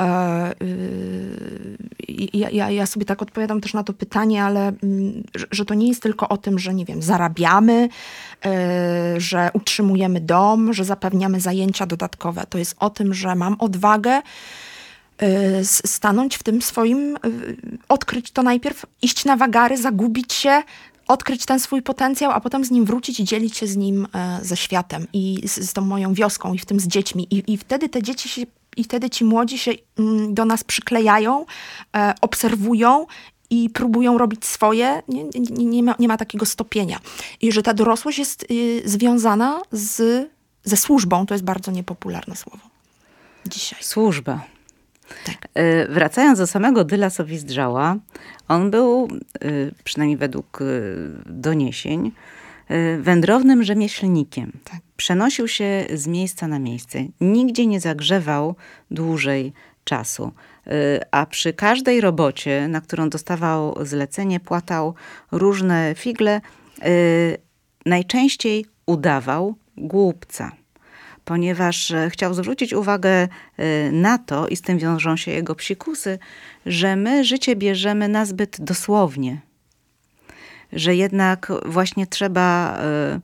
E, 0.00 0.52
y, 0.62 2.28
ja, 2.32 2.70
ja, 2.70 2.86
sobie 2.86 3.06
tak 3.06 3.22
odpowiadam 3.22 3.60
też 3.60 3.74
na 3.74 3.84
to 3.84 3.92
pytanie, 3.92 4.44
ale 4.44 4.72
mm, 4.82 5.22
że, 5.34 5.46
że 5.50 5.64
to 5.64 5.74
nie 5.74 5.88
jest 5.88 6.02
tylko 6.02 6.28
o 6.28 6.36
tym, 6.36 6.58
że 6.58 6.74
nie 6.74 6.84
wiem, 6.84 7.02
zarabiamy, 7.02 7.88
e, 8.44 9.14
że 9.20 9.50
utrzymujemy 9.52 10.20
dom, 10.20 10.72
że 10.72 10.84
zapewniamy 10.84 11.40
zajęcia 11.40 11.86
dodatkowe. 11.86 12.44
To 12.50 12.58
jest 12.58 12.76
o 12.78 12.90
tym, 12.90 13.14
że 13.14 13.34
mam 13.34 13.56
odwagę 13.58 14.18
y, 14.18 15.26
s- 15.56 15.82
stanąć 15.86 16.36
w 16.36 16.42
tym 16.42 16.62
swoim, 16.62 17.16
y, 17.16 17.20
odkryć 17.88 18.30
to 18.30 18.42
najpierw, 18.42 18.86
iść 19.02 19.24
na 19.24 19.36
wagary, 19.36 19.76
zagubić 19.76 20.32
się, 20.32 20.62
odkryć 21.10 21.46
ten 21.46 21.60
swój 21.60 21.82
potencjał, 21.82 22.30
a 22.30 22.40
potem 22.40 22.64
z 22.64 22.70
nim 22.70 22.84
wrócić 22.84 23.20
i 23.20 23.24
dzielić 23.24 23.56
się 23.56 23.66
z 23.66 23.76
nim 23.76 24.08
e, 24.14 24.38
ze 24.42 24.56
światem 24.56 25.06
i 25.12 25.48
z, 25.48 25.70
z 25.70 25.72
tą 25.72 25.82
moją 25.82 26.14
wioską 26.14 26.54
i 26.54 26.58
w 26.58 26.64
tym 26.64 26.80
z 26.80 26.86
dziećmi. 26.86 27.26
I, 27.30 27.52
I 27.52 27.56
wtedy 27.56 27.88
te 27.88 28.02
dzieci 28.02 28.28
się 28.28 28.42
i 28.76 28.84
wtedy 28.84 29.10
ci 29.10 29.24
młodzi 29.24 29.58
się 29.58 29.72
mm, 29.98 30.34
do 30.34 30.44
nas 30.44 30.64
przyklejają, 30.64 31.46
e, 31.96 32.14
obserwują 32.20 33.06
i 33.50 33.70
próbują 33.70 34.18
robić 34.18 34.44
swoje, 34.44 35.02
nie, 35.08 35.24
nie, 35.24 35.64
nie, 35.64 35.82
ma, 35.82 35.94
nie 35.98 36.08
ma 36.08 36.16
takiego 36.16 36.46
stopienia. 36.46 36.98
I 37.40 37.52
że 37.52 37.62
ta 37.62 37.74
dorosłość 37.74 38.18
jest 38.18 38.46
y, 38.50 38.82
związana 38.84 39.60
z, 39.72 40.28
ze 40.64 40.76
służbą, 40.76 41.26
to 41.26 41.34
jest 41.34 41.44
bardzo 41.44 41.70
niepopularne 41.70 42.36
słowo 42.36 42.70
dzisiaj. 43.46 43.82
Służba. 43.82 44.44
Tak. 45.24 45.48
E, 45.54 45.88
Wracając 45.88 46.38
do 46.38 46.46
samego 46.46 46.84
Dyla 46.84 47.10
Sowizdrzała, 47.10 47.96
on 48.48 48.70
był, 48.70 49.08
e, 49.34 49.48
przynajmniej 49.84 50.16
według 50.16 50.62
e, 50.62 50.64
doniesień, 51.26 52.12
wędrownym 52.98 53.64
rzemieślnikiem. 53.64 54.52
Tak. 54.64 54.80
Przenosił 54.96 55.48
się 55.48 55.86
z 55.94 56.06
miejsca 56.06 56.48
na 56.48 56.58
miejsce. 56.58 56.98
Nigdzie 57.20 57.66
nie 57.66 57.80
zagrzewał 57.80 58.54
dłużej 58.90 59.52
czasu. 59.84 60.32
A 61.10 61.26
przy 61.26 61.52
każdej 61.52 62.00
robocie, 62.00 62.68
na 62.68 62.80
którą 62.80 63.08
dostawał 63.08 63.74
zlecenie, 63.86 64.40
płatał 64.40 64.94
różne 65.32 65.94
figle. 65.96 66.40
Najczęściej 67.86 68.66
udawał 68.86 69.54
głupca 69.76 70.52
ponieważ 71.24 71.90
e, 71.90 72.10
chciał 72.10 72.34
zwrócić 72.34 72.72
uwagę 72.72 73.10
e, 73.10 73.28
na 73.92 74.18
to, 74.18 74.48
i 74.48 74.56
z 74.56 74.62
tym 74.62 74.78
wiążą 74.78 75.16
się 75.16 75.30
jego 75.30 75.54
psikusy, 75.54 76.18
że 76.66 76.96
my 76.96 77.24
życie 77.24 77.56
bierzemy 77.56 78.08
nazbyt 78.08 78.56
dosłownie. 78.60 79.40
Że 80.72 80.94
jednak 80.94 81.52
właśnie 81.64 82.06
trzeba 82.06 82.78
e, 82.78 83.20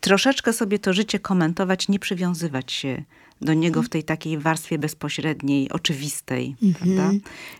troszeczkę 0.00 0.52
sobie 0.52 0.78
to 0.78 0.92
życie 0.92 1.18
komentować, 1.18 1.88
nie 1.88 1.98
przywiązywać 1.98 2.72
się 2.72 3.02
do 3.42 3.54
niego 3.54 3.82
w 3.82 3.88
tej 3.88 4.04
takiej 4.04 4.38
warstwie 4.38 4.78
bezpośredniej, 4.78 5.70
oczywistej. 5.70 6.56
Prawda? 6.78 7.10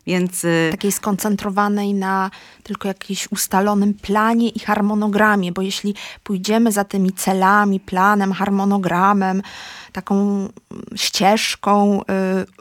Więc 0.06 0.44
e, 0.44 0.70
takiej 0.70 0.92
skoncentrowanej 0.92 1.94
na 1.94 2.30
tylko 2.62 2.88
jakimś 2.88 3.32
ustalonym 3.32 3.94
planie 3.94 4.48
i 4.48 4.58
harmonogramie, 4.58 5.52
bo 5.52 5.62
jeśli 5.62 5.94
pójdziemy 6.24 6.72
za 6.72 6.84
tymi 6.84 7.12
celami, 7.12 7.80
planem, 7.80 8.32
harmonogramem, 8.32 9.42
taką 9.92 10.48
ścieżką 10.96 12.00
y, 12.00 12.04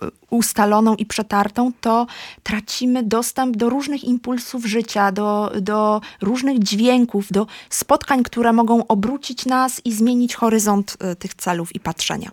y, 0.05 0.11
ustaloną 0.29 0.95
i 0.95 1.05
przetartą, 1.05 1.71
to 1.81 2.07
tracimy 2.43 3.03
dostęp 3.03 3.57
do 3.57 3.69
różnych 3.69 4.03
impulsów 4.03 4.65
życia, 4.65 5.11
do, 5.11 5.51
do 5.61 6.01
różnych 6.21 6.59
dźwięków, 6.59 7.31
do 7.31 7.47
spotkań, 7.69 8.23
które 8.23 8.53
mogą 8.53 8.87
obrócić 8.87 9.45
nas 9.45 9.81
i 9.85 9.93
zmienić 9.93 10.35
horyzont 10.35 10.97
y, 11.11 11.15
tych 11.15 11.33
celów 11.33 11.75
i 11.75 11.79
patrzenia. 11.79 12.31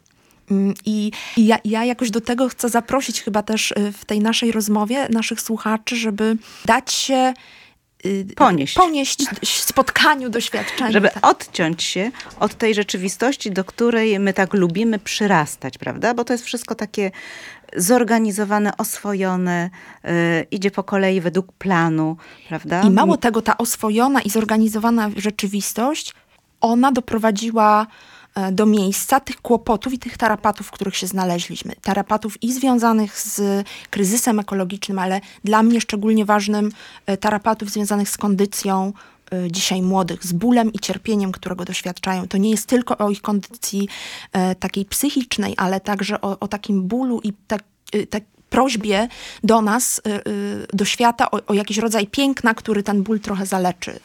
Mm, 0.50 0.74
I 0.84 1.12
i 1.36 1.46
ja, 1.46 1.58
ja 1.64 1.84
jakoś 1.84 2.10
do 2.10 2.20
tego 2.20 2.48
chcę 2.48 2.68
zaprosić 2.68 3.22
chyba 3.22 3.42
też 3.42 3.70
y, 3.70 3.92
w 3.92 4.04
tej 4.04 4.20
naszej 4.20 4.52
rozmowie 4.52 5.08
naszych 5.10 5.40
słuchaczy, 5.40 5.96
żeby 5.96 6.36
dać 6.64 6.92
się 6.92 7.34
y, 8.06 8.26
Ponieść. 8.36 8.74
ponieść 8.74 9.18
spotkaniu, 9.48 10.30
doświadczeniu. 10.30 10.92
żeby 10.92 11.08
tak. 11.08 11.26
odciąć 11.26 11.82
się 11.82 12.10
od 12.40 12.54
tej 12.54 12.74
rzeczywistości, 12.74 13.50
do 13.50 13.64
której 13.64 14.18
my 14.18 14.32
tak 14.32 14.54
lubimy 14.54 14.98
przyrastać, 14.98 15.78
prawda? 15.78 16.14
Bo 16.14 16.24
to 16.24 16.32
jest 16.32 16.44
wszystko 16.44 16.74
takie 16.74 17.10
zorganizowane, 17.76 18.76
oswojone, 18.76 19.70
y, 20.04 20.08
idzie 20.50 20.70
po 20.70 20.84
kolei 20.84 21.20
według 21.20 21.52
planu, 21.52 22.16
prawda? 22.48 22.82
I 22.82 22.90
mało 22.90 23.16
tego, 23.16 23.42
ta 23.42 23.58
oswojona 23.58 24.20
i 24.20 24.30
zorganizowana 24.30 25.10
rzeczywistość, 25.16 26.14
ona 26.60 26.92
doprowadziła 26.92 27.86
do 28.52 28.66
miejsca 28.66 29.20
tych 29.20 29.42
kłopotów 29.42 29.92
i 29.92 29.98
tych 29.98 30.18
tarapatów, 30.18 30.66
w 30.66 30.70
których 30.70 30.96
się 30.96 31.06
znaleźliśmy. 31.06 31.72
Tarapatów 31.82 32.42
i 32.42 32.52
związanych 32.52 33.20
z 33.20 33.40
kryzysem 33.90 34.38
ekologicznym, 34.40 34.98
ale 34.98 35.20
dla 35.44 35.62
mnie 35.62 35.80
szczególnie 35.80 36.24
ważnym 36.24 36.72
e, 37.06 37.16
tarapatów 37.16 37.70
związanych 37.70 38.08
z 38.08 38.16
kondycją 38.16 38.92
e, 39.32 39.52
dzisiaj 39.52 39.82
młodych, 39.82 40.26
z 40.26 40.32
bólem 40.32 40.72
i 40.72 40.78
cierpieniem, 40.78 41.32
którego 41.32 41.64
doświadczają. 41.64 42.28
To 42.28 42.38
nie 42.38 42.50
jest 42.50 42.66
tylko 42.66 42.98
o 42.98 43.10
ich 43.10 43.22
kondycji 43.22 43.88
e, 44.32 44.54
takiej 44.54 44.84
psychicznej, 44.84 45.54
ale 45.56 45.80
także 45.80 46.20
o, 46.20 46.38
o 46.38 46.48
takim 46.48 46.82
bólu 46.82 47.20
i 47.24 47.32
tak, 47.46 47.62
e, 47.92 48.06
tak 48.06 48.22
prośbie 48.50 49.08
do 49.44 49.62
nas, 49.62 50.00
do 50.72 50.84
świata 50.84 51.30
o, 51.30 51.40
o 51.46 51.54
jakiś 51.54 51.78
rodzaj 51.78 52.06
piękna, 52.06 52.54
który 52.54 52.82
ten 52.82 53.02
ból 53.02 53.20
trochę 53.20 53.46
zaleczy. 53.46 54.00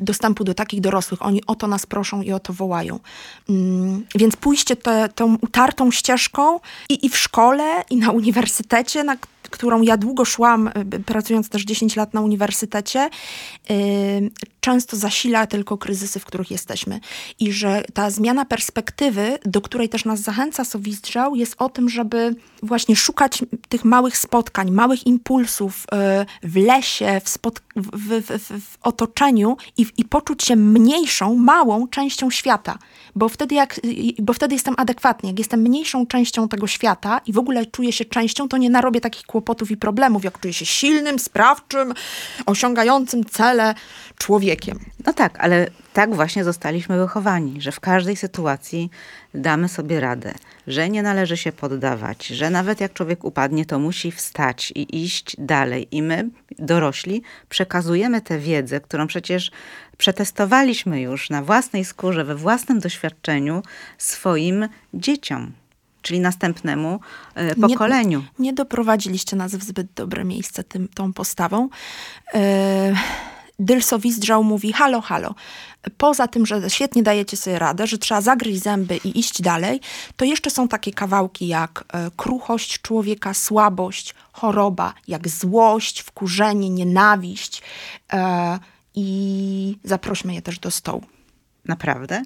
Dostępu 0.00 0.44
do 0.44 0.54
takich 0.54 0.80
dorosłych. 0.80 1.22
Oni 1.22 1.46
o 1.46 1.54
to 1.54 1.66
nas 1.66 1.86
proszą 1.86 2.22
i 2.22 2.32
o 2.32 2.40
to 2.40 2.52
wołają. 2.52 3.00
Mm, 3.48 4.06
Więc 4.14 4.36
pójście 4.36 4.76
te, 4.76 5.08
tą 5.14 5.36
utartą 5.40 5.90
ścieżką 5.90 6.60
i, 6.88 7.06
i 7.06 7.08
w 7.08 7.16
szkole, 7.16 7.84
i 7.90 7.96
na 7.96 8.10
uniwersytecie, 8.10 9.04
na 9.04 9.16
którą 9.50 9.82
ja 9.82 9.96
długo 9.96 10.24
szłam, 10.24 10.70
b- 10.84 10.98
pracując 10.98 11.48
też 11.48 11.64
10 11.64 11.96
lat 11.96 12.14
na 12.14 12.20
uniwersytecie, 12.20 13.10
y, 13.70 14.30
często 14.60 14.96
zasila 14.96 15.46
tylko 15.46 15.78
kryzysy, 15.78 16.20
w 16.20 16.24
których 16.24 16.50
jesteśmy. 16.50 17.00
I 17.40 17.52
że 17.52 17.84
ta 17.94 18.10
zmiana 18.10 18.44
perspektywy, 18.44 19.38
do 19.44 19.60
której 19.60 19.88
też 19.88 20.04
nas 20.04 20.20
zachęca 20.20 20.64
Sowistrzał, 20.64 21.34
jest 21.36 21.54
o 21.58 21.68
tym, 21.68 21.88
żeby 21.88 22.34
właśnie 22.62 22.96
szukać 22.96 23.44
tych 23.68 23.84
małych 23.84 24.18
spotkań, 24.18 24.70
małych 24.70 25.06
impulsów 25.06 25.84
y, 26.42 26.48
w 26.48 26.56
lesie, 26.56 27.20
w, 27.24 27.28
spot- 27.28 27.60
w, 27.76 28.22
w, 28.22 28.62
w 28.62 28.78
otoczeniu 28.82 29.56
i, 29.76 29.86
i 29.96 30.04
poczuć 30.04 30.44
się 30.44 30.56
mniejszą, 30.56 31.34
małą 31.34 31.88
częścią 31.88 32.30
świata. 32.30 32.78
Bo 33.14 33.28
wtedy, 33.28 33.54
jak, 33.54 33.80
bo 34.22 34.32
wtedy 34.32 34.54
jestem 34.54 34.74
adekwatnie. 34.78 35.30
Jak 35.30 35.38
jestem 35.38 35.60
mniejszą 35.60 36.06
częścią 36.06 36.48
tego 36.48 36.66
świata 36.66 37.20
i 37.26 37.32
w 37.32 37.38
ogóle 37.38 37.66
czuję 37.66 37.92
się 37.92 38.04
częścią, 38.04 38.48
to 38.48 38.56
nie 38.56 38.70
narobię 38.70 39.00
takich 39.00 39.26
kłopotów 39.26 39.35
i 39.70 39.76
problemów, 39.76 40.24
jak 40.24 40.40
czuję 40.40 40.54
się 40.54 40.66
silnym, 40.66 41.18
sprawczym, 41.18 41.94
osiągającym 42.46 43.24
cele 43.24 43.74
człowiekiem. 44.18 44.78
No 45.06 45.12
tak, 45.12 45.38
ale 45.38 45.66
tak 45.92 46.14
właśnie 46.14 46.44
zostaliśmy 46.44 46.98
wychowani, 46.98 47.60
że 47.60 47.72
w 47.72 47.80
każdej 47.80 48.16
sytuacji 48.16 48.90
damy 49.34 49.68
sobie 49.68 50.00
radę, 50.00 50.34
że 50.66 50.88
nie 50.88 51.02
należy 51.02 51.36
się 51.36 51.52
poddawać, 51.52 52.26
że 52.26 52.50
nawet 52.50 52.80
jak 52.80 52.92
człowiek 52.92 53.24
upadnie, 53.24 53.66
to 53.66 53.78
musi 53.78 54.12
wstać 54.12 54.72
i 54.74 55.04
iść 55.04 55.36
dalej. 55.38 55.88
I 55.90 56.02
my, 56.02 56.28
dorośli, 56.58 57.22
przekazujemy 57.48 58.20
tę 58.20 58.38
wiedzę, 58.38 58.80
którą 58.80 59.06
przecież 59.06 59.50
przetestowaliśmy 59.96 61.00
już 61.00 61.30
na 61.30 61.42
własnej 61.42 61.84
skórze, 61.84 62.24
we 62.24 62.34
własnym 62.34 62.80
doświadczeniu 62.80 63.62
swoim 63.98 64.68
dzieciom, 64.94 65.52
czyli 66.06 66.20
następnemu 66.20 67.00
e, 67.34 67.46
Nie- 67.46 67.54
pokoleniu. 67.54 68.24
Nie 68.38 68.52
doprowadziliście 68.52 69.36
nas 69.36 69.54
w 69.54 69.62
zbyt 69.62 69.86
dobre 69.94 70.24
miejsce 70.24 70.64
tym, 70.64 70.88
tą 70.88 71.12
postawą. 71.12 71.68
E, 72.34 72.94
Dylsowizdrzał 73.58 74.44
mówi, 74.44 74.72
halo, 74.72 75.00
halo, 75.00 75.34
poza 75.96 76.26
tym, 76.28 76.46
że 76.46 76.70
świetnie 76.70 77.02
dajecie 77.02 77.36
sobie 77.36 77.58
radę, 77.58 77.86
że 77.86 77.98
trzeba 77.98 78.20
zagryźć 78.20 78.62
zęby 78.62 78.96
i 78.96 79.18
iść 79.18 79.42
dalej, 79.42 79.80
to 80.16 80.24
jeszcze 80.24 80.50
są 80.50 80.68
takie 80.68 80.92
kawałki 80.92 81.48
jak 81.48 81.84
e, 81.92 82.10
kruchość 82.16 82.80
człowieka, 82.80 83.34
słabość, 83.34 84.14
choroba, 84.32 84.94
jak 85.08 85.28
złość, 85.28 86.00
wkurzenie, 86.00 86.70
nienawiść 86.70 87.62
i 88.94 89.78
zaprośmy 89.84 90.34
je 90.34 90.42
też 90.42 90.58
do 90.58 90.70
stołu. 90.70 91.02
Naprawdę. 91.64 92.22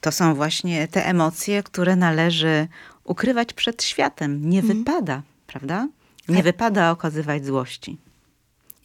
To 0.00 0.12
są 0.12 0.34
właśnie 0.34 0.88
te 0.88 1.06
emocje, 1.06 1.62
które 1.62 1.96
należy 1.96 2.68
ukrywać 3.04 3.52
przed 3.52 3.82
światem. 3.82 4.50
Nie 4.50 4.62
wypada, 4.62 5.22
prawda? 5.46 5.88
Nie 6.28 6.42
wypada 6.42 6.90
okazywać 6.90 7.46
złości. 7.46 7.96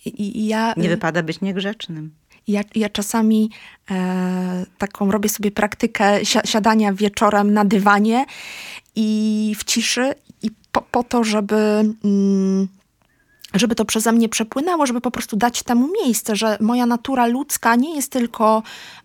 I, 0.06 0.22
i- 0.40 0.48
ja, 0.48 0.74
Nie 0.78 0.86
e, 0.88 0.90
wypada 0.90 1.24
być 1.24 1.42
niegrzecznym. 1.42 2.12
Ja, 2.48 2.62
ja 2.76 2.90
czasami 2.90 3.50
e, 3.92 4.66
taką 4.78 5.12
robię 5.12 5.30
sobie 5.30 5.52
praktykę 5.52 6.26
si 6.26 6.38
siadania 6.46 6.94
wieczorem 6.94 7.54
na 7.54 7.66
dywanie 7.66 8.26
i 8.96 9.56
w 9.58 9.64
ciszy 9.64 10.14
i 10.42 10.52
po, 10.72 10.82
po 10.82 11.04
to, 11.04 11.24
żeby, 11.24 11.56
mm, 12.04 12.68
żeby 13.60 13.76
to 13.76 13.86
przeze 13.86 14.12
mnie 14.12 14.30
przepłynęło, 14.30 14.86
żeby 14.86 15.02
po 15.02 15.12
prostu 15.12 15.38
dać 15.38 15.64
temu 15.64 15.90
miejsce, 16.04 16.36
że 16.36 16.58
moja 16.62 16.86
natura 16.86 17.26
ludzka 17.26 17.76
nie 17.76 17.96
jest 17.96 18.12
tylko, 18.12 18.64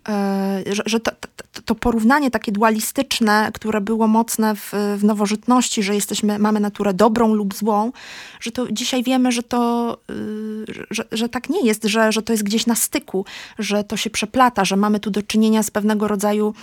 e, 0.09 0.63
że, 0.71 0.83
że 0.85 0.99
to, 0.99 1.11
to, 1.51 1.61
to 1.61 1.75
porównanie 1.75 2.31
takie 2.31 2.51
dualistyczne, 2.51 3.51
które 3.53 3.81
było 3.81 4.07
mocne 4.07 4.55
w, 4.55 4.71
w 4.97 5.03
nowożytności, 5.03 5.83
że 5.83 5.95
jesteśmy, 5.95 6.39
mamy 6.39 6.59
naturę 6.59 6.93
dobrą 6.93 7.33
lub 7.33 7.55
złą, 7.55 7.91
że 8.39 8.51
to 8.51 8.71
dzisiaj 8.71 9.03
wiemy, 9.03 9.31
że 9.31 9.43
to, 9.43 9.97
y, 10.09 10.85
że, 10.89 11.05
że 11.11 11.29
tak 11.29 11.49
nie 11.49 11.61
jest, 11.61 11.83
że, 11.83 12.11
że 12.11 12.21
to 12.21 12.33
jest 12.33 12.43
gdzieś 12.43 12.65
na 12.65 12.75
styku, 12.75 13.25
że 13.59 13.83
to 13.83 13.97
się 13.97 14.09
przeplata, 14.09 14.65
że 14.65 14.75
mamy 14.75 14.99
tu 14.99 15.11
do 15.11 15.23
czynienia 15.23 15.63
z 15.63 15.71
pewnego 15.71 16.07
rodzaju 16.07 16.53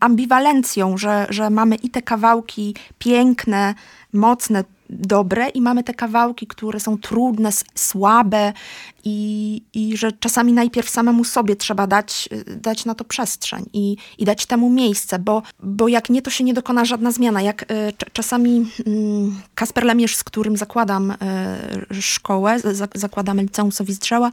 ambiwalencją, 0.00 0.96
że, 0.96 1.26
że 1.30 1.50
mamy 1.50 1.76
i 1.76 1.90
te 1.90 2.02
kawałki 2.02 2.74
piękne, 2.98 3.74
mocne, 4.12 4.64
dobre 4.90 5.48
i 5.48 5.60
mamy 5.60 5.82
te 5.82 5.94
kawałki, 5.94 6.46
które 6.46 6.80
są 6.80 6.98
trudne, 6.98 7.50
słabe 7.74 8.52
i, 9.04 9.62
i 9.74 9.96
że 9.96 10.12
czasami 10.12 10.52
najpierw 10.52 10.90
samemu 10.90 11.24
sobie 11.24 11.56
trzeba 11.56 11.86
dać, 11.86 12.28
dać 12.56 12.84
na 12.84 12.94
to 12.94 13.04
przestrzeń 13.04 13.64
i, 13.72 13.96
i 14.18 14.24
dać 14.24 14.46
temu 14.46 14.70
miejsce, 14.70 15.18
bo, 15.18 15.42
bo 15.62 15.88
jak 15.88 16.10
nie, 16.10 16.22
to 16.22 16.30
się 16.30 16.44
nie 16.44 16.54
dokona 16.54 16.84
żadna 16.84 17.10
zmiana. 17.12 17.42
Jak 17.42 17.62
y, 17.62 17.66
czasami 18.12 18.66
y, 18.80 18.84
Kasper 19.54 19.84
Lemierz, 19.84 20.16
z 20.16 20.24
którym 20.24 20.56
zakładam 20.56 21.10
y, 21.10 22.02
szkołę, 22.02 22.60
za, 22.60 22.88
zakładamy 22.94 23.42
liceum 23.42 23.72
Sowizdrzała, 23.72 24.30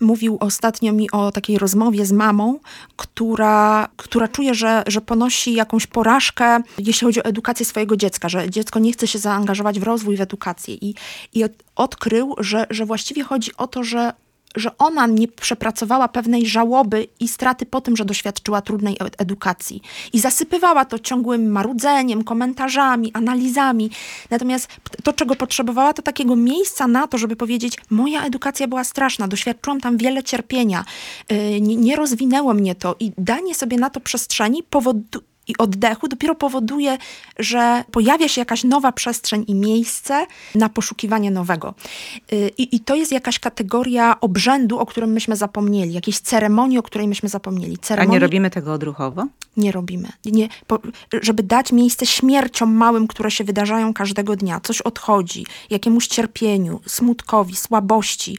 mówił 0.00 0.36
ostatnio 0.40 0.92
mi 0.92 1.10
o 1.10 1.32
takiej 1.32 1.58
rozmowie 1.58 2.06
z 2.06 2.12
mamą, 2.12 2.58
która, 2.96 3.88
która 3.96 4.28
czuje, 4.28 4.54
że, 4.54 4.82
że 4.86 5.00
ponosi 5.00 5.54
jakąś 5.54 5.86
porażkę, 5.86 6.62
jeśli 6.78 7.04
chodzi 7.04 7.20
o 7.20 7.24
edukację 7.24 7.66
swojego 7.66 7.96
dziecka, 7.96 8.28
że 8.28 8.50
dziecko 8.50 8.78
nie 8.78 8.92
chce 8.92 9.06
się 9.06 9.18
zaangażować 9.18 9.80
w 9.80 9.82
rozwój, 9.82 10.16
w 10.16 10.20
edukację. 10.20 10.74
I, 10.74 10.94
i 11.32 11.44
odkrył, 11.76 12.34
że, 12.38 12.66
że 12.70 12.86
właściwie 12.86 13.22
chodzi 13.22 13.56
o 13.56 13.66
to, 13.66 13.84
że 13.84 14.12
że 14.56 14.78
ona 14.78 15.06
nie 15.06 15.28
przepracowała 15.28 16.08
pewnej 16.08 16.46
żałoby 16.46 17.06
i 17.20 17.28
straty 17.28 17.66
po 17.66 17.80
tym, 17.80 17.96
że 17.96 18.04
doświadczyła 18.04 18.62
trudnej 18.62 18.96
edukacji. 19.18 19.82
I 20.12 20.20
zasypywała 20.20 20.84
to 20.84 20.98
ciągłym 20.98 21.50
marudzeniem, 21.50 22.24
komentarzami, 22.24 23.10
analizami. 23.14 23.90
Natomiast 24.30 24.68
to, 25.02 25.12
czego 25.12 25.36
potrzebowała, 25.36 25.92
to 25.92 26.02
takiego 26.02 26.36
miejsca 26.36 26.86
na 26.86 27.06
to, 27.06 27.18
żeby 27.18 27.36
powiedzieć: 27.36 27.78
Moja 27.90 28.24
edukacja 28.24 28.68
była 28.68 28.84
straszna, 28.84 29.28
doświadczyłam 29.28 29.80
tam 29.80 29.96
wiele 29.96 30.22
cierpienia, 30.22 30.84
yy, 31.30 31.60
nie, 31.60 31.76
nie 31.76 31.96
rozwinęło 31.96 32.54
mnie 32.54 32.74
to. 32.74 32.96
I 33.00 33.12
danie 33.18 33.54
sobie 33.54 33.78
na 33.78 33.90
to 33.90 34.00
przestrzeni 34.00 34.62
powoduje, 34.62 35.33
i 35.48 35.56
oddechu 35.58 36.08
dopiero 36.08 36.34
powoduje, 36.34 36.98
że 37.38 37.84
pojawia 37.90 38.28
się 38.28 38.40
jakaś 38.40 38.64
nowa 38.64 38.92
przestrzeń 38.92 39.44
i 39.48 39.54
miejsce 39.54 40.26
na 40.54 40.68
poszukiwanie 40.68 41.30
nowego. 41.30 41.74
Y, 42.32 42.50
I, 42.58 42.76
I, 42.76 42.80
to 42.80 42.94
jest 42.94 43.12
jakaś 43.12 43.38
kategoria 43.38 44.20
obrzędu, 44.20 44.78
o 44.78 44.86
którym 44.86 45.12
myśmy 45.12 45.36
zapomnieli, 45.36 45.92
jakiejś 45.92 46.18
ceremonii, 46.18 46.78
o 46.78 46.82
której 46.82 47.08
myśmy 47.08 47.28
zapomnieli. 47.28 47.78
Ceremonii... 47.78 48.10
A 48.10 48.14
nie 48.14 48.20
robimy 48.20 48.50
tego 48.50 48.72
odruchowo? 48.72 49.26
Nie 49.56 49.72
robimy. 49.72 50.08
Nie, 50.24 50.48
po, 50.66 50.78
żeby 51.22 51.42
dać 51.42 51.72
miejsce 51.72 52.06
śmierciom 52.06 52.74
małym, 52.74 53.06
które 53.06 53.30
się 53.30 53.44
wydarzają 53.44 53.94
każdego 53.94 54.36
dnia. 54.36 54.60
Coś 54.60 54.80
odchodzi, 54.80 55.46
jakiemuś 55.70 56.06
cierpieniu, 56.06 56.80
smutkowi, 56.86 57.56
słabości, 57.56 58.38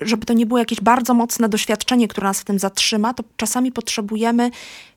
żeby 0.00 0.26
to 0.26 0.32
nie 0.32 0.46
było 0.46 0.58
jakieś 0.58 0.80
bardzo 0.80 1.14
mocne 1.14 1.48
doświadczenie, 1.48 2.08
które 2.08 2.26
nas 2.26 2.40
w 2.40 2.44
tym 2.44 2.58
zatrzyma, 2.58 3.14
to 3.14 3.24
czasami 3.36 3.72
potrzebujemy 3.72 4.50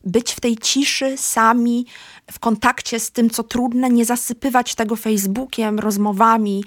być 0.03 0.31
w 0.31 0.39
tej 0.39 0.57
ciszy, 0.57 1.17
sami, 1.17 1.85
w 2.31 2.39
kontakcie 2.39 2.99
z 2.99 3.11
tym, 3.11 3.29
co 3.29 3.43
trudne, 3.43 3.89
nie 3.89 4.05
zasypywać 4.05 4.75
tego 4.75 4.95
Facebookiem, 4.95 5.79
rozmowami, 5.79 6.63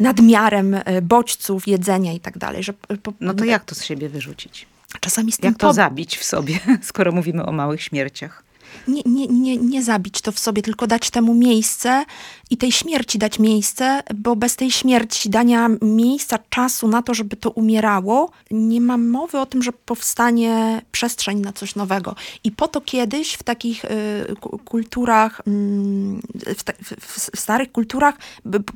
nadmiarem 0.00 0.74
e, 0.74 1.02
bodźców, 1.02 1.68
jedzenia 1.68 2.12
i 2.12 2.20
tak 2.20 2.38
dalej. 2.38 2.62
No 3.20 3.34
to 3.34 3.44
jak 3.44 3.64
to 3.64 3.74
z 3.74 3.84
siebie 3.84 4.08
wyrzucić? 4.08 4.66
Czasami 5.00 5.32
z 5.32 5.38
tym 5.38 5.50
Jak 5.50 5.58
to 5.58 5.72
zabić 5.72 6.18
w 6.18 6.24
sobie, 6.24 6.60
skoro 6.82 7.12
mówimy 7.12 7.46
o 7.46 7.52
małych 7.52 7.82
śmierciach? 7.82 8.42
Nie, 8.88 9.02
nie, 9.06 9.26
nie, 9.26 9.56
nie 9.56 9.82
zabić 9.82 10.20
to 10.20 10.32
w 10.32 10.38
sobie, 10.38 10.62
tylko 10.62 10.86
dać 10.86 11.10
temu 11.10 11.34
miejsce 11.34 12.04
i 12.50 12.56
tej 12.56 12.72
śmierci 12.72 13.18
dać 13.18 13.38
miejsce, 13.38 14.02
bo 14.14 14.36
bez 14.36 14.56
tej 14.56 14.70
śmierci, 14.70 15.30
dania 15.30 15.68
miejsca, 15.82 16.38
czasu 16.50 16.88
na 16.88 17.02
to, 17.02 17.14
żeby 17.14 17.36
to 17.36 17.50
umierało, 17.50 18.30
nie 18.50 18.80
ma 18.80 18.96
mowy 18.96 19.38
o 19.38 19.46
tym, 19.46 19.62
że 19.62 19.72
powstanie 19.72 20.82
przestrzeń 20.92 21.40
na 21.40 21.52
coś 21.52 21.74
nowego. 21.74 22.14
I 22.44 22.50
po 22.50 22.68
to 22.68 22.80
kiedyś 22.80 23.32
w 23.32 23.42
takich 23.42 23.84
y, 23.84 23.88
kulturach, 24.64 25.40
y, 25.40 26.54
w, 26.54 26.62
te, 26.62 26.72
w, 26.72 26.90
w, 27.00 27.40
starych 27.40 27.72
kulturach, 27.72 28.14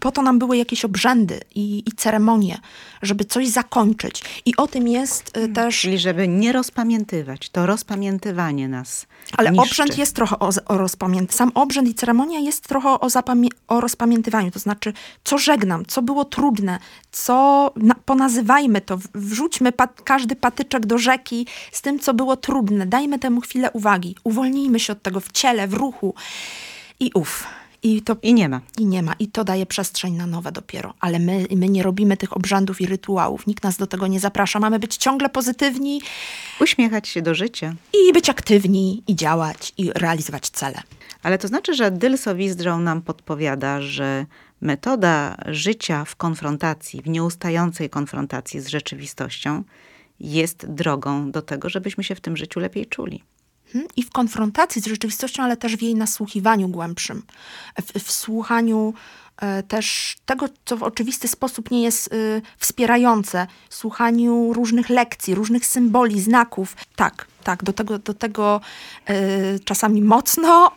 po 0.00 0.12
to 0.12 0.22
nam 0.22 0.38
były 0.38 0.56
jakieś 0.56 0.84
obrzędy 0.84 1.40
i, 1.54 1.82
i 1.86 1.92
ceremonie, 1.92 2.58
żeby 3.02 3.24
coś 3.24 3.48
zakończyć. 3.48 4.22
I 4.46 4.56
o 4.56 4.66
tym 4.66 4.88
jest 4.88 5.36
y, 5.36 5.48
też... 5.48 5.80
Czyli 5.80 5.98
żeby 5.98 6.28
nie 6.28 6.52
rozpamiętywać, 6.52 7.48
to 7.50 7.66
rozpamiętywanie 7.66 8.68
nas 8.68 9.06
Ale 9.36 9.50
niszczy. 9.50 9.82
Obrzęd 9.86 9.98
jest 9.98 10.16
trochę 10.16 10.38
o, 10.38 10.50
o. 10.66 11.32
Sam 11.32 11.50
obrzęd 11.54 11.88
i 11.88 11.94
ceremonia 11.94 12.38
jest 12.38 12.68
trochę 12.68 12.88
o, 12.88 13.06
zapamię- 13.06 13.50
o 13.68 13.80
rozpamiętywaniu. 13.80 14.50
To 14.50 14.58
znaczy, 14.58 14.92
co 15.24 15.38
żegnam, 15.38 15.86
co 15.86 16.02
było 16.02 16.24
trudne, 16.24 16.78
co 17.12 17.70
na, 17.76 17.94
ponazywajmy 17.94 18.80
to, 18.80 18.98
wrzućmy 19.14 19.72
pat, 19.72 20.02
każdy 20.02 20.36
patyczek 20.36 20.86
do 20.86 20.98
rzeki 20.98 21.46
z 21.72 21.82
tym, 21.82 21.98
co 21.98 22.14
było 22.14 22.36
trudne. 22.36 22.86
Dajmy 22.86 23.18
temu 23.18 23.40
chwilę 23.40 23.70
uwagi. 23.70 24.16
Uwolnijmy 24.24 24.80
się 24.80 24.92
od 24.92 25.02
tego 25.02 25.20
w 25.20 25.32
ciele, 25.32 25.68
w 25.68 25.74
ruchu. 25.74 26.14
I 27.00 27.10
uff. 27.14 27.44
I, 27.82 28.02
to, 28.02 28.16
I 28.22 28.34
nie 28.34 28.48
ma. 28.48 28.60
I 28.78 28.86
nie 28.86 29.02
ma. 29.02 29.12
I 29.18 29.28
to 29.28 29.44
daje 29.44 29.66
przestrzeń 29.66 30.14
na 30.14 30.26
nowe 30.26 30.52
dopiero. 30.52 30.94
Ale 31.00 31.18
my, 31.18 31.46
my 31.56 31.68
nie 31.68 31.82
robimy 31.82 32.16
tych 32.16 32.36
obrzędów 32.36 32.80
i 32.80 32.86
rytuałów. 32.86 33.46
Nikt 33.46 33.64
nas 33.64 33.76
do 33.76 33.86
tego 33.86 34.06
nie 34.06 34.20
zaprasza. 34.20 34.60
Mamy 34.60 34.78
być 34.78 34.96
ciągle 34.96 35.28
pozytywni. 35.28 36.02
Uśmiechać 36.60 37.08
się 37.08 37.22
do 37.22 37.34
życia. 37.34 37.74
I 38.08 38.12
być 38.12 38.30
aktywni, 38.30 39.02
i 39.06 39.16
działać, 39.16 39.72
i 39.78 39.90
realizować 39.94 40.48
cele. 40.48 40.82
Ale 41.22 41.38
to 41.38 41.48
znaczy, 41.48 41.74
że 41.74 41.90
Dylsowizdrzał 41.90 42.80
nam 42.80 43.02
podpowiada, 43.02 43.80
że 43.80 44.26
metoda 44.60 45.36
życia 45.46 46.04
w 46.04 46.16
konfrontacji, 46.16 47.02
w 47.02 47.08
nieustającej 47.08 47.90
konfrontacji 47.90 48.60
z 48.60 48.66
rzeczywistością 48.66 49.62
jest 50.20 50.66
drogą 50.66 51.30
do 51.30 51.42
tego, 51.42 51.68
żebyśmy 51.68 52.04
się 52.04 52.14
w 52.14 52.20
tym 52.20 52.36
życiu 52.36 52.60
lepiej 52.60 52.86
czuli. 52.86 53.22
Mhm. 53.66 53.86
i 53.96 54.02
w 54.02 54.10
konfrontacji 54.10 54.82
z 54.82 54.86
rzeczywistością, 54.86 55.42
ale 55.42 55.56
też 55.56 55.76
w 55.76 55.82
jej 55.82 55.94
nasłuchiwaniu 55.94 56.68
głębszym, 56.68 57.22
w, 57.82 58.04
w 58.04 58.12
słuchaniu 58.12 58.94
e, 59.36 59.62
też 59.62 60.16
tego, 60.26 60.48
co 60.64 60.76
w 60.76 60.82
oczywisty 60.82 61.28
sposób 61.28 61.70
nie 61.70 61.82
jest 61.82 62.12
y, 62.12 62.42
wspierające, 62.58 63.46
słuchaniu 63.70 64.52
różnych 64.52 64.88
lekcji, 64.88 65.34
różnych 65.34 65.66
symboli, 65.66 66.20
znaków. 66.20 66.76
Tak, 66.96 67.26
tak, 67.44 67.64
do 67.64 67.72
tego, 67.72 67.98
do 67.98 68.14
tego 68.14 68.60
y, 69.10 69.60
czasami 69.64 70.02
mocno 70.02 70.70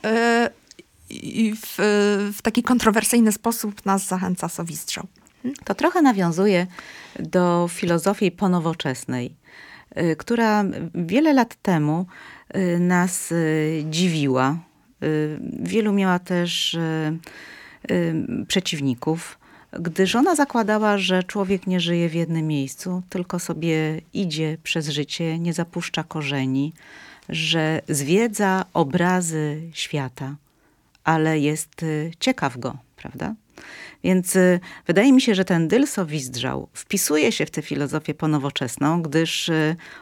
i 1.09 1.55
w, 1.55 1.75
w 2.37 2.41
taki 2.41 2.63
kontrowersyjny 2.63 3.31
sposób 3.31 3.85
nas 3.85 4.07
zachęca 4.07 4.49
Sowistrzał. 4.49 5.07
Mhm. 5.45 5.55
To 5.65 5.75
trochę 5.75 6.01
nawiązuje 6.01 6.67
do 7.19 7.67
filozofii 7.71 8.31
ponowoczesnej, 8.31 9.35
która 10.17 10.63
wiele 10.95 11.33
lat 11.33 11.55
temu 11.61 12.05
Y, 12.55 12.79
nas 12.79 13.31
y, 13.31 13.83
dziwiła. 13.89 14.57
Y, 15.03 15.39
wielu 15.59 15.93
miała 15.93 16.19
też 16.19 16.77
przeciwników, 18.47 19.39
gdyż 19.79 20.15
ona 20.15 20.35
zakładała, 20.35 20.97
że 20.97 21.23
człowiek 21.23 21.67
nie 21.67 21.79
żyje 21.79 22.09
w 22.09 22.13
jednym 22.13 22.47
miejscu, 22.47 23.01
tylko 23.09 23.39
sobie 23.39 24.01
idzie 24.13 24.57
przez 24.63 24.89
życie, 24.89 25.39
nie 25.39 25.53
zapuszcza 25.53 26.03
korzeni, 26.03 26.73
że 27.29 27.81
zwiedza 27.89 28.65
obrazy 28.73 29.61
świata, 29.73 30.35
ale 31.03 31.39
jest 31.39 31.85
ciekaw 32.19 32.57
go, 32.57 32.77
prawda? 32.95 33.35
Więc 34.03 34.37
wydaje 34.87 35.13
mi 35.13 35.21
się, 35.21 35.35
że 35.35 35.45
ten 35.45 35.67
Dylso 35.67 36.05
Wizdrzał 36.05 36.67
wpisuje 36.73 37.31
się 37.31 37.45
w 37.45 37.51
tę 37.51 37.61
filozofię 37.61 38.13
ponowoczesną, 38.13 39.01
gdyż 39.01 39.51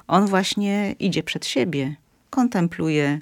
on 0.07 0.27
właśnie 0.27 0.95
idzie 0.99 1.23
przed 1.23 1.45
siebie, 1.45 1.95
kontempluje 2.29 3.19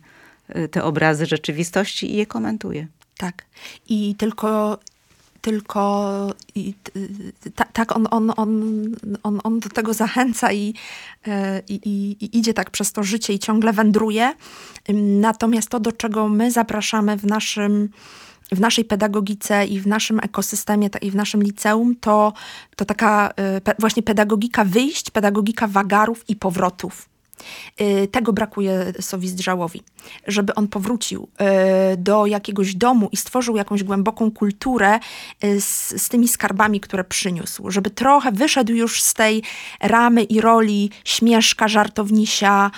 y, 0.56 0.68
te 0.68 0.84
obrazy 0.84 1.26
rzeczywistości 1.26 2.12
i 2.12 2.16
je 2.16 2.26
komentuje. 2.26 2.88
Tak. 3.18 3.46
I 3.90 4.16
tylko 4.16 4.80
tylko 5.42 6.34
i, 6.56 6.74
ta, 7.56 7.66
tak 7.66 7.96
on, 7.96 8.08
on, 8.12 8.32
on, 8.38 8.52
on, 9.24 9.40
on 9.44 9.60
do 9.60 9.70
tego 9.70 9.94
zachęca 9.94 10.54
i, 10.54 10.74
i, 11.70 11.76
i, 11.86 12.38
idzie 12.38 12.54
tak 12.54 12.70
przez 12.70 12.92
to 12.92 13.04
życie 13.04 13.34
i 13.34 13.40
ciągle 13.40 13.74
wędruje. 13.74 14.34
Natomiast 15.20 15.70
to, 15.70 15.80
do 15.80 15.92
czego 15.92 16.30
my 16.30 16.52
zapraszamy 16.52 17.18
w 17.18 17.26
naszym 17.26 17.90
w 18.52 18.60
naszej 18.60 18.86
pedagogice 18.86 19.66
i 19.66 19.80
w 19.80 19.88
naszym 19.88 20.20
ekosystemie 20.20 20.90
i 21.02 21.12
w 21.12 21.16
naszym 21.16 21.44
liceum, 21.44 21.96
to, 21.96 22.34
to 22.76 22.86
taka 22.86 23.34
e, 23.38 23.62
właśnie 23.80 24.04
pedagogika 24.04 24.66
wyjść, 24.66 25.12
pedagogika 25.12 25.68
wagarów 25.68 26.30
i 26.30 26.36
powrotów. 26.36 27.10
Y, 27.82 28.08
tego 28.08 28.34
brakuje 28.34 28.94
Sowizdrzałowi, 29.02 29.84
żeby 30.28 30.56
on 30.56 30.68
powrócił 30.68 31.28
y, 31.94 31.98
do 31.98 32.26
jakiegoś 32.26 32.76
domu 32.76 33.10
i 33.12 33.18
stworzył 33.18 33.56
jakąś 33.56 33.84
głęboką 33.84 34.32
kulturę 34.32 35.00
y, 35.44 35.62
z, 35.62 36.02
z 36.02 36.10
tymi 36.10 36.28
skarbami, 36.28 36.80
które 36.80 37.04
przyniósł, 37.04 37.72
żeby 37.72 37.90
trochę 37.90 38.32
wyszedł 38.32 38.74
już 38.74 39.02
z 39.02 39.14
tej 39.14 39.44
ramy 39.82 40.24
i 40.24 40.42
roli 40.42 40.92
śmieszka, 41.04 41.68
żartownisia 41.68 42.72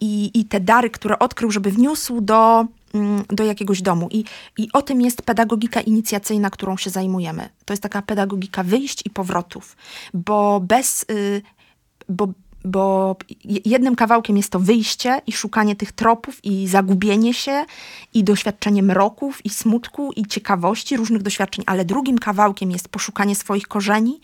i, 0.00 0.30
i 0.34 0.44
te 0.44 0.60
dary, 0.60 0.90
które 0.90 1.18
odkrył, 1.18 1.50
żeby 1.50 1.70
wniósł 1.70 2.20
do 2.20 2.66
do 3.28 3.44
jakiegoś 3.44 3.82
domu. 3.82 4.08
I, 4.10 4.24
I 4.58 4.68
o 4.72 4.82
tym 4.82 5.00
jest 5.00 5.22
pedagogika 5.22 5.80
inicjacyjna, 5.80 6.50
którą 6.50 6.76
się 6.76 6.90
zajmujemy. 6.90 7.48
To 7.64 7.72
jest 7.72 7.82
taka 7.82 8.02
pedagogika 8.02 8.62
wyjść 8.62 9.02
i 9.06 9.10
powrotów, 9.10 9.76
bo 10.14 10.60
bez, 10.60 11.06
bo 12.08 12.28
bo 12.66 13.16
jednym 13.44 13.96
kawałkiem 13.96 14.36
jest 14.36 14.50
to 14.50 14.60
wyjście 14.60 15.20
i 15.26 15.32
szukanie 15.32 15.76
tych 15.76 15.92
tropów 15.92 16.44
i 16.44 16.68
zagubienie 16.68 17.34
się 17.34 17.64
i 18.14 18.24
doświadczenie 18.24 18.82
mroków 18.82 19.44
i 19.46 19.50
smutku 19.50 20.12
i 20.16 20.26
ciekawości 20.26 20.96
różnych 20.96 21.22
doświadczeń, 21.22 21.64
ale 21.66 21.84
drugim 21.84 22.18
kawałkiem 22.18 22.70
jest 22.70 22.88
poszukanie 22.88 23.36
swoich 23.36 23.68
korzeni, 23.68 24.20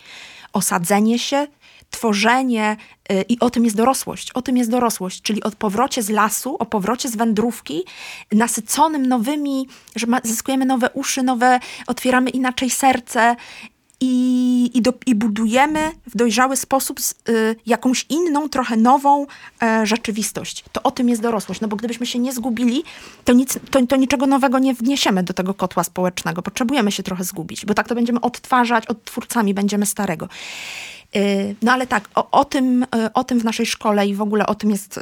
osadzenie 0.52 1.18
się, 1.18 1.46
tworzenie 1.92 2.76
y, 3.12 3.24
i 3.28 3.40
o 3.40 3.50
tym 3.50 3.64
jest 3.64 3.76
dorosłość. 3.76 4.32
O 4.32 4.42
tym 4.42 4.56
jest 4.56 4.70
dorosłość, 4.70 5.22
czyli 5.22 5.42
o 5.42 5.50
powrocie 5.50 6.02
z 6.02 6.10
lasu, 6.10 6.56
o 6.58 6.66
powrocie 6.66 7.08
z 7.08 7.16
wędrówki, 7.16 7.84
nasyconym 8.32 9.06
nowymi, 9.06 9.68
że 9.96 10.06
ma, 10.06 10.20
zyskujemy 10.24 10.64
nowe 10.64 10.90
uszy, 10.90 11.22
nowe, 11.22 11.60
otwieramy 11.86 12.30
inaczej 12.30 12.70
serce 12.70 13.36
i, 14.04 14.70
i, 14.74 14.82
do, 14.82 14.92
i 15.06 15.14
budujemy 15.14 15.92
w 16.06 16.16
dojrzały 16.16 16.56
sposób 16.56 17.00
z, 17.00 17.14
y, 17.28 17.56
jakąś 17.66 18.06
inną, 18.08 18.48
trochę 18.48 18.76
nową 18.76 19.26
e, 19.62 19.86
rzeczywistość. 19.86 20.64
To 20.72 20.82
o 20.82 20.90
tym 20.90 21.08
jest 21.08 21.22
dorosłość, 21.22 21.60
no 21.60 21.68
bo 21.68 21.76
gdybyśmy 21.76 22.06
się 22.06 22.18
nie 22.18 22.32
zgubili, 22.32 22.82
to, 23.24 23.32
nic, 23.32 23.58
to, 23.70 23.86
to 23.86 23.96
niczego 23.96 24.26
nowego 24.26 24.58
nie 24.58 24.74
wniesiemy 24.74 25.22
do 25.22 25.34
tego 25.34 25.54
kotła 25.54 25.84
społecznego. 25.84 26.42
Potrzebujemy 26.42 26.92
się 26.92 27.02
trochę 27.02 27.24
zgubić, 27.24 27.66
bo 27.66 27.74
tak 27.74 27.88
to 27.88 27.94
będziemy 27.94 28.20
odtwarzać, 28.20 28.86
odtwórcami 28.86 29.54
będziemy 29.54 29.86
starego. 29.86 30.28
Y, 31.16 31.56
No 31.62 31.72
ale 31.72 31.86
tak, 31.86 32.08
o, 32.14 32.30
o, 32.30 32.44
tym, 32.44 32.82
y, 32.82 32.86
o 33.14 33.24
tym 33.24 33.40
w 33.40 33.44
naszej 33.44 33.66
szkole 33.66 34.06
i 34.06 34.14
w 34.14 34.22
ogóle 34.22 34.46
o 34.46 34.54
tym 34.54 34.70
jest 34.70 34.96
y, 34.98 35.00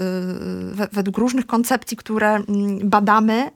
we- 0.73 0.89
według 0.93 1.19
różnych 1.19 1.47
koncepcji, 1.47 1.97
które 1.97 2.29
mm, 2.35 2.89
badamy, 2.89 3.51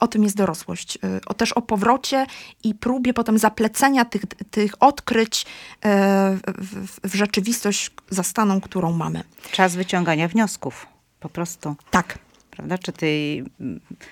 o 0.00 0.06
tym 0.08 0.24
jest 0.24 0.36
dorosłość. 0.36 0.98
O, 1.26 1.34
też 1.34 1.52
o 1.52 1.62
powrocie 1.62 2.26
i 2.64 2.74
próbie 2.74 3.14
potem 3.14 3.38
zaplecenia 3.38 4.04
tych, 4.04 4.22
tych 4.50 4.72
odkryć 4.82 5.46
w, 5.82 7.08
w, 7.08 7.14
rzeczywistość 7.14 7.90
zastaną, 8.10 8.60
którą 8.60 8.92
mamy. 8.92 9.22
Czas 9.52 9.76
wyciągania 9.76 10.28
wniosków, 10.28 10.86
po 11.20 11.28
prostu. 11.28 11.76
Tak. 11.90 12.18
Prawda? 12.50 12.78
Czy, 12.78 12.92
tej, 12.92 13.44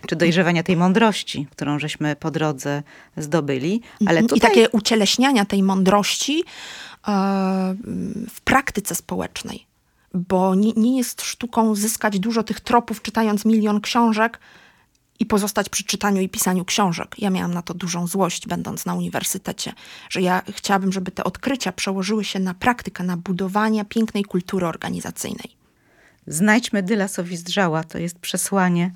czy 0.07 0.16
dojrzewania 0.16 0.62
tej 0.62 0.77
mądrości, 0.77 1.46
którą 1.51 1.79
żeśmy 1.79 2.16
po 2.16 2.31
drodze 2.31 2.83
zdobyli. 3.16 3.83
Ale 4.01 4.20
Mhm. 4.20 4.27
tutaj 4.27 4.38
I 4.38 4.40
takie 4.55 4.70
ucieleśniania 4.70 5.44
tej 5.44 5.62
mądrości 5.62 6.44
w 8.29 8.41
praktyce 8.45 8.95
społecznej. 8.95 9.67
Bo 10.15 10.55
nie, 10.55 10.73
nie 10.73 10.97
jest 10.97 11.23
sztuką 11.23 11.75
zyskać 11.75 12.19
dużo 12.19 12.43
tych 12.43 12.61
tropów, 12.61 13.03
czytając 13.03 13.45
milion 13.45 13.81
książek 13.81 14.41
i 15.19 15.27
pozostać 15.27 15.69
przy 15.69 15.85
czytaniu 15.85 16.23
i 16.23 16.29
pisaniu 16.29 16.65
książek. 16.65 17.15
Ja 17.19 17.31
miałam 17.31 17.55
na 17.55 17.62
to 17.62 17.75
dużą 17.75 18.07
złość, 18.07 18.47
będąc 18.47 18.87
na 18.87 18.95
uniwersytecie, 18.95 19.73
że 20.11 20.23
ja 20.23 20.43
chciałabym, 20.49 20.93
żeby 20.93 21.11
te 21.11 21.25
odkrycia 21.25 21.73
przełożyły 21.73 22.25
się 22.25 22.38
na 22.38 22.55
praktykę, 22.55 23.05
na 23.05 23.17
budowanie 23.17 23.85
pięknej 23.85 24.25
kultury 24.25 24.67
organizacyjnej. 24.67 25.62
Znajdźmy 26.27 26.83
Dyla 26.83 27.09
Sowizdrzała. 27.09 27.85
To 27.85 27.99
jest 27.99 28.19
przesłanie 28.19 28.91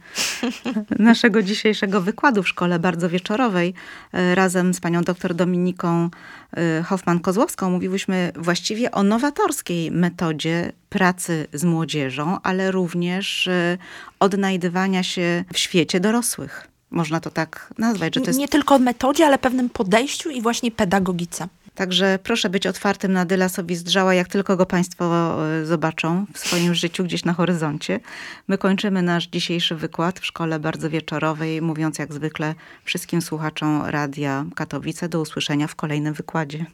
naszego 0.99 1.43
dzisiejszego 1.43 2.01
wykładu 2.01 2.43
w 2.43 2.49
szkole 2.49 2.79
bardzo 2.79 3.09
wieczorowej. 3.09 3.75
E, 4.13 4.35
Razem 4.35 4.75
z 4.75 4.81
panią 4.81 5.03
dr 5.03 5.35
Dominiką 5.35 6.11
e, 6.53 6.83
Hoffman-Kozłowską 6.83 7.71
mówiłyśmy 7.71 8.33
właściwie 8.37 8.91
o 8.91 9.03
nowatorskiej 9.03 9.91
metodzie 9.91 10.73
pracy 10.89 11.47
z 11.53 11.65
młodzieżą, 11.65 12.39
ale 12.43 12.71
również 12.71 13.49
e, 13.49 13.79
odnajdywania 14.21 15.03
się 15.03 15.45
w 15.53 15.59
świecie 15.59 16.01
dorosłych. 16.01 16.69
Można 16.91 17.21
to 17.21 17.31
tak 17.31 17.75
nazwać, 17.79 18.15
że 18.15 18.21
to 18.21 18.27
jest 18.27 18.39
Nie 18.39 18.49
tylko 18.49 18.79
metodzie, 18.79 19.27
ale 19.27 19.39
pewnym 19.39 19.71
podejściu 19.71 20.31
i 20.31 20.43
właśnie 20.43 20.71
pedagogice. 20.71 21.49
Także 21.77 22.19
proszę 22.23 22.51
być 22.51 22.67
otwartym 22.67 23.13
na 23.13 23.25
Dyla 23.25 23.49
Sowizdrzała, 23.49 24.15
jak 24.15 24.29
tylko 24.29 24.57
go 24.57 24.67
Państwo 24.67 25.37
e, 25.47 25.67
zobaczą 25.67 26.27
w 26.35 26.39
swoim 26.39 26.75
życiu 26.75 27.05
gdzieś 27.05 27.25
na 27.25 27.33
horyzoncie. 27.33 28.01
My 28.49 28.59
kończymy 28.59 29.03
nasz 29.03 29.27
dzisiejszy 29.27 29.75
wykład 29.75 30.21
w 30.21 30.27
szkole 30.27 30.61
bardzo 30.61 30.91
wieczorowej, 30.91 31.63
mówiąc 31.63 31.99
jak 31.99 32.15
zwykle 32.15 32.55
wszystkim 32.85 33.23
słuchaczom 33.23 33.83
Radia 33.83 34.45
Katowice 34.55 35.09
do 35.09 35.21
usłyszenia 35.21 35.67
w 35.67 35.75
kolejnym 35.75 36.15
wykładzie. 36.15 36.67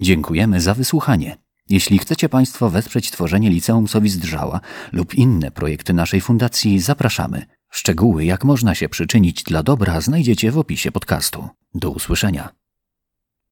Dziękujemy 0.00 0.60
za 0.60 0.74
wysłuchanie. 0.74 1.36
Jeśli 1.68 1.98
chcecie 1.98 2.28
Państwo 2.28 2.70
wesprzeć 2.70 3.10
tworzenie 3.10 3.50
Liceum 3.50 3.88
Sowizdrzała 3.88 4.60
lub 4.92 5.14
inne 5.14 5.50
projekty 5.50 5.92
naszej 5.92 6.20
fundacji, 6.20 6.80
zapraszamy. 6.80 7.46
Szczegóły, 7.70 8.24
jak 8.24 8.44
można 8.44 8.74
się 8.74 8.88
przyczynić 8.88 9.42
dla 9.42 9.62
dobra, 9.62 10.00
znajdziecie 10.00 10.50
w 10.50 10.58
opisie 10.58 10.92
podcastu. 10.92 11.48
Do 11.74 11.90
usłyszenia. 11.90 12.61